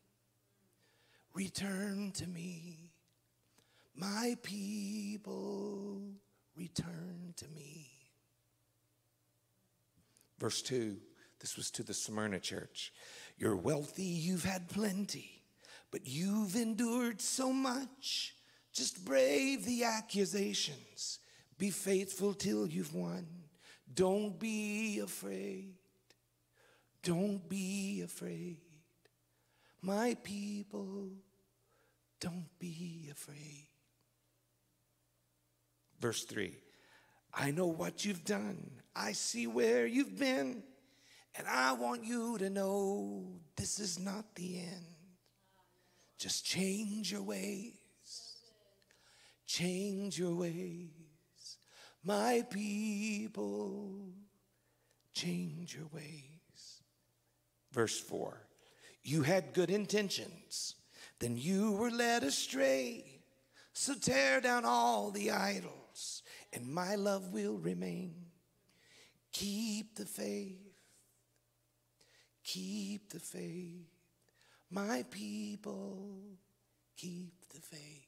[1.34, 2.94] return to me,
[3.94, 6.02] my people,
[6.56, 7.88] return to me.
[10.40, 10.98] Verse 2,
[11.40, 12.94] this was to the Smyrna church.
[13.38, 15.44] You're wealthy, you've had plenty,
[15.92, 18.36] but you've endured so much.
[18.72, 21.20] Just brave the accusations.
[21.58, 23.28] Be faithful till you've won.
[23.94, 25.76] Don't be afraid.
[27.04, 28.58] Don't be afraid.
[29.82, 31.10] My people,
[32.20, 33.68] don't be afraid.
[35.99, 36.56] Verse 3
[37.34, 40.64] I know what you've done, I see where you've been,
[41.36, 44.86] and I want you to know this is not the end.
[46.20, 47.74] Just change your ways.
[49.47, 50.89] Change your ways.
[52.04, 54.12] My people,
[55.14, 56.31] change your ways.
[57.72, 58.38] Verse 4
[59.04, 60.76] You had good intentions,
[61.20, 63.06] then you were led astray.
[63.74, 68.14] So tear down all the idols, and my love will remain.
[69.32, 70.58] Keep the faith,
[72.44, 73.88] keep the faith.
[74.70, 76.20] My people,
[76.98, 78.08] keep the faith.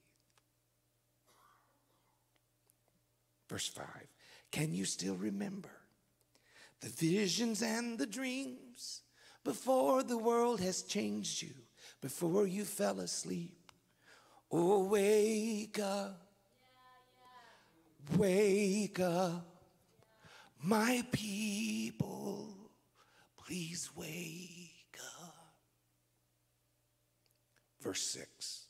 [3.50, 3.86] Verse 5
[4.52, 5.72] Can you still remember?
[6.84, 9.03] the visions and the dreams
[9.44, 11.54] before the world has changed you,
[12.02, 13.72] before you fell asleep.
[14.52, 16.22] Oh, wake up,
[18.18, 19.46] wake up,
[20.62, 22.56] my people,
[23.46, 25.54] please wake up.
[27.82, 28.66] Verse 6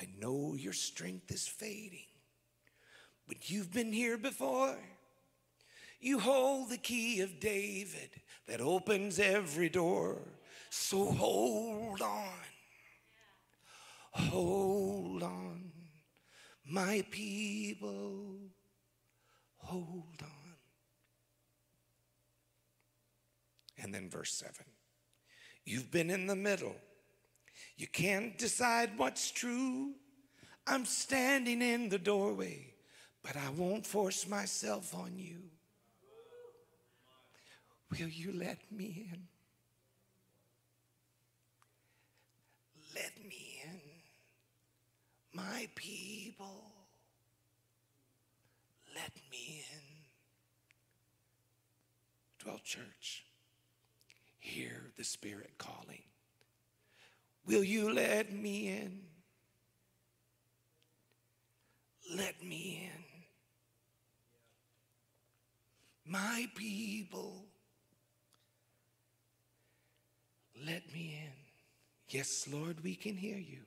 [0.00, 2.06] I know your strength is fading,
[3.26, 4.76] but you've been here before.
[6.00, 8.10] You hold the key of David
[8.46, 10.18] that opens every door.
[10.70, 12.28] So hold on.
[14.18, 15.70] Hold on,
[16.64, 18.36] my people.
[19.58, 20.28] Hold on.
[23.80, 24.52] And then verse 7
[25.64, 26.76] You've been in the middle.
[27.76, 29.94] You can't decide what's true.
[30.66, 32.74] I'm standing in the doorway,
[33.22, 35.42] but I won't force myself on you.
[37.90, 39.28] Will you let me in?
[42.94, 43.80] Let me in,
[45.32, 46.72] my people.
[48.94, 49.80] Let me in.
[52.38, 53.24] Dwell Church,
[54.38, 56.02] hear the Spirit calling.
[57.46, 59.00] Will you let me in?
[62.16, 63.04] Let me in.
[66.10, 67.47] My people,
[70.66, 71.32] let me in.
[72.08, 73.60] Yes, Lord, we can hear you.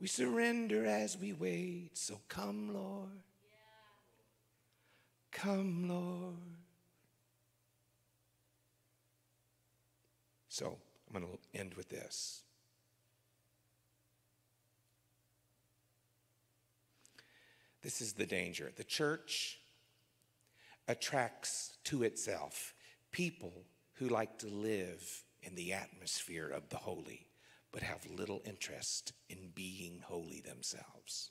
[0.00, 1.90] We surrender as we wait.
[1.94, 3.22] So come, Lord.
[5.30, 6.34] Come, Lord.
[10.48, 10.76] So
[11.14, 12.42] I'm going to end with this.
[17.82, 18.72] This is the danger.
[18.76, 19.58] The church
[20.88, 22.74] attracts to itself
[23.10, 23.52] people
[23.94, 27.26] who like to live in the atmosphere of the holy,
[27.72, 31.30] but have little interest in being holy themselves.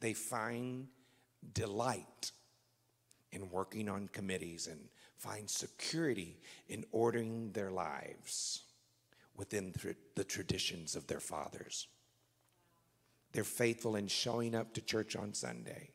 [0.00, 0.88] They find
[1.52, 2.32] delight
[3.32, 4.80] in working on committees and
[5.16, 6.38] find security
[6.68, 8.62] in ordering their lives
[9.36, 9.74] within
[10.14, 11.88] the traditions of their fathers.
[13.32, 15.90] They're faithful in showing up to church on Sunday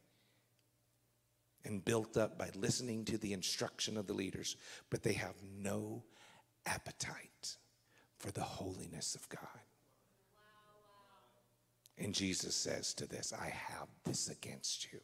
[1.66, 4.58] and built up by listening to the instruction of the leaders,
[4.90, 6.04] but they have no
[6.66, 7.58] appetite
[8.18, 9.40] for the holiness of God.
[11.98, 15.00] And Jesus says to this, I have this against you.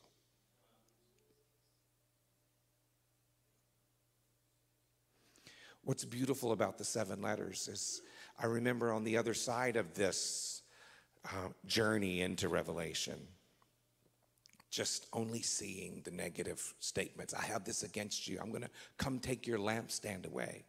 [5.84, 8.01] What's beautiful about the seven letters is
[8.38, 10.64] I remember on the other side of this
[11.24, 13.20] uh, journey into Revelation,
[14.70, 17.34] just only seeing the negative statements.
[17.34, 18.39] I have this against you.
[18.41, 20.65] I'm going to come take your lampstand away.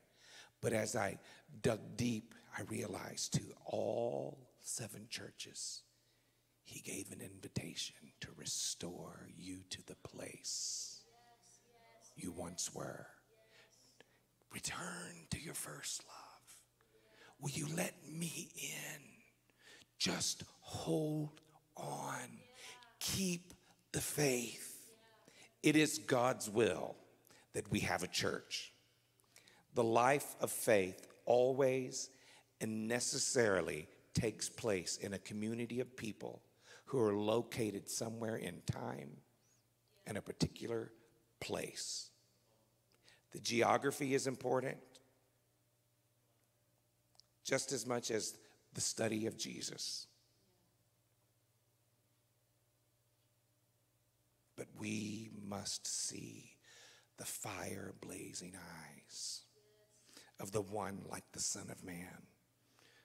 [0.61, 1.19] But as I
[1.63, 5.83] dug deep, I realized to all seven churches,
[6.65, 11.59] he gave an invitation to restore you to the place yes,
[12.17, 12.25] yes.
[12.25, 13.07] you once were.
[13.31, 14.53] Yes.
[14.53, 16.39] Return to your first love.
[17.41, 19.01] Will you let me in?
[19.99, 21.41] Just hold
[21.77, 22.29] on.
[23.01, 23.55] Keep
[23.99, 24.79] the faith.
[25.61, 26.95] It is God's will
[27.53, 28.73] that we have a church.
[29.75, 32.09] The life of faith always
[32.61, 36.43] and necessarily takes place in a community of people
[36.85, 39.17] who are located somewhere in time
[40.07, 40.93] and a particular
[41.41, 42.11] place.
[43.33, 44.77] The geography is important
[47.45, 48.39] just as much as
[48.75, 50.08] the study of Jesus.
[54.59, 56.57] But we must see
[57.17, 59.43] the fire blazing eyes
[60.41, 62.27] of the one like the Son of Man,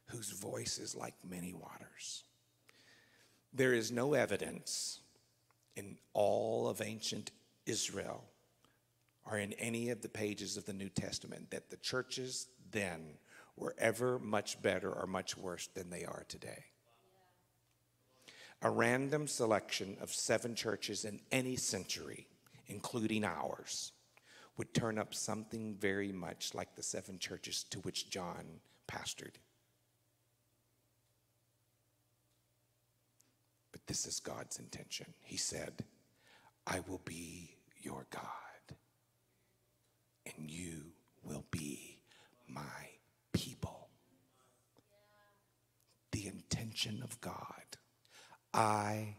[0.08, 2.24] whose voice is like many waters.
[3.54, 5.00] There is no evidence
[5.76, 7.30] in all of ancient
[7.68, 8.24] Israel
[9.30, 13.14] or in any of the pages of the New Testament that the churches then
[13.56, 16.66] were ever much better or much worse than they are today
[18.64, 22.28] a random selection of seven churches in any century,
[22.68, 23.92] including ours,
[24.58, 28.46] would turn up something very much like the seven churches to which John
[28.88, 29.36] pastored.
[33.74, 35.08] But this is God's intention.
[35.22, 35.84] He said,
[36.66, 38.78] I will be your God,
[40.26, 42.00] and you will be
[42.48, 42.62] my
[43.34, 43.90] people.
[46.12, 47.78] The intention of God
[48.54, 49.16] I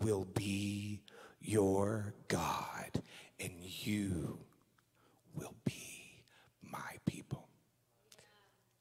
[0.00, 1.00] will be
[1.40, 3.02] your God,
[3.40, 4.38] and you
[5.34, 6.22] will be
[6.62, 7.48] my people.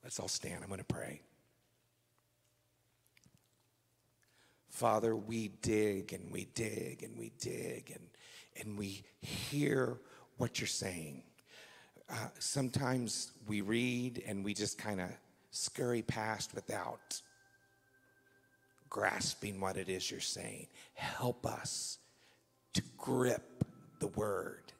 [0.03, 0.61] Let's all stand.
[0.61, 1.21] I'm going to pray.
[4.69, 8.07] Father, we dig and we dig and we dig and,
[8.61, 9.97] and we hear
[10.37, 11.23] what you're saying.
[12.09, 15.09] Uh, sometimes we read and we just kind of
[15.51, 17.21] scurry past without
[18.95, 20.67] grasping what it is you're saying.
[20.93, 21.97] Help us
[22.73, 23.65] to grip
[23.99, 24.71] the word.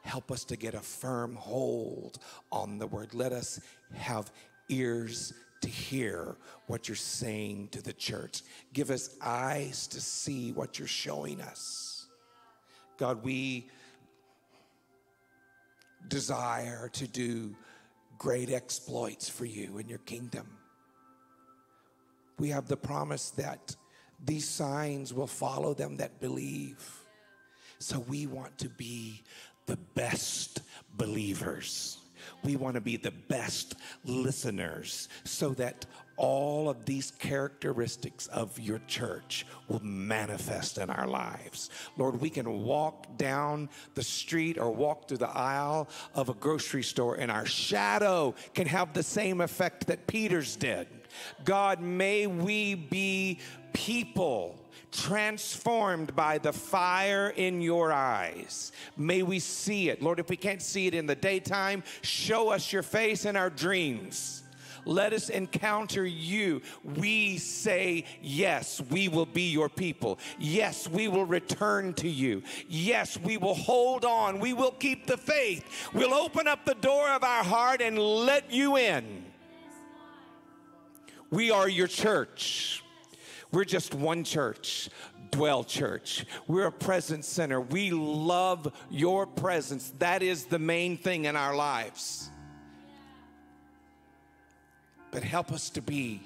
[0.00, 2.18] Help us to get a firm hold
[2.50, 3.12] on the word.
[3.12, 3.60] Let us
[3.92, 4.32] have
[4.70, 8.40] ears to hear what you're saying to the church.
[8.72, 12.06] Give us eyes to see what you're showing us.
[12.96, 13.68] God, we
[16.08, 17.54] desire to do
[18.16, 20.46] great exploits for you in your kingdom.
[22.38, 23.76] We have the promise that
[24.24, 27.04] these signs will follow them that believe.
[27.78, 29.22] So we want to be
[29.66, 30.62] the best
[30.96, 31.98] believers.
[32.44, 33.74] We want to be the best
[34.04, 35.86] listeners so that
[36.16, 41.70] all of these characteristics of your church will manifest in our lives.
[41.96, 46.82] Lord, we can walk down the street or walk through the aisle of a grocery
[46.82, 50.88] store, and our shadow can have the same effect that Peter's did.
[51.44, 53.38] God, may we be
[53.72, 54.58] people
[54.90, 58.72] transformed by the fire in your eyes.
[58.96, 60.02] May we see it.
[60.02, 63.50] Lord, if we can't see it in the daytime, show us your face in our
[63.50, 64.42] dreams.
[64.84, 66.62] Let us encounter you.
[66.82, 70.18] We say, Yes, we will be your people.
[70.38, 72.42] Yes, we will return to you.
[72.68, 74.40] Yes, we will hold on.
[74.40, 75.90] We will keep the faith.
[75.92, 79.26] We'll open up the door of our heart and let you in.
[81.30, 82.82] We are your church.
[83.52, 84.88] We're just one church,
[85.30, 86.24] Dwell Church.
[86.46, 87.60] We're a presence center.
[87.60, 89.92] We love your presence.
[89.98, 92.30] That is the main thing in our lives.
[95.10, 96.20] But help us to be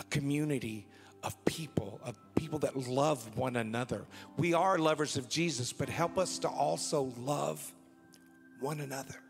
[0.00, 0.86] a community
[1.22, 4.04] of people, of people that love one another.
[4.36, 7.72] We are lovers of Jesus, but help us to also love
[8.60, 9.23] one another.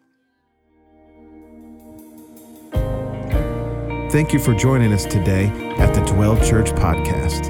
[4.15, 5.47] Thank you for joining us today
[5.79, 7.47] at the Dwell Church podcast.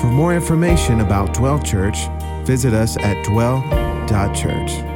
[0.00, 2.08] For more information about Dwell Church,
[2.46, 4.89] visit us at dwell.church.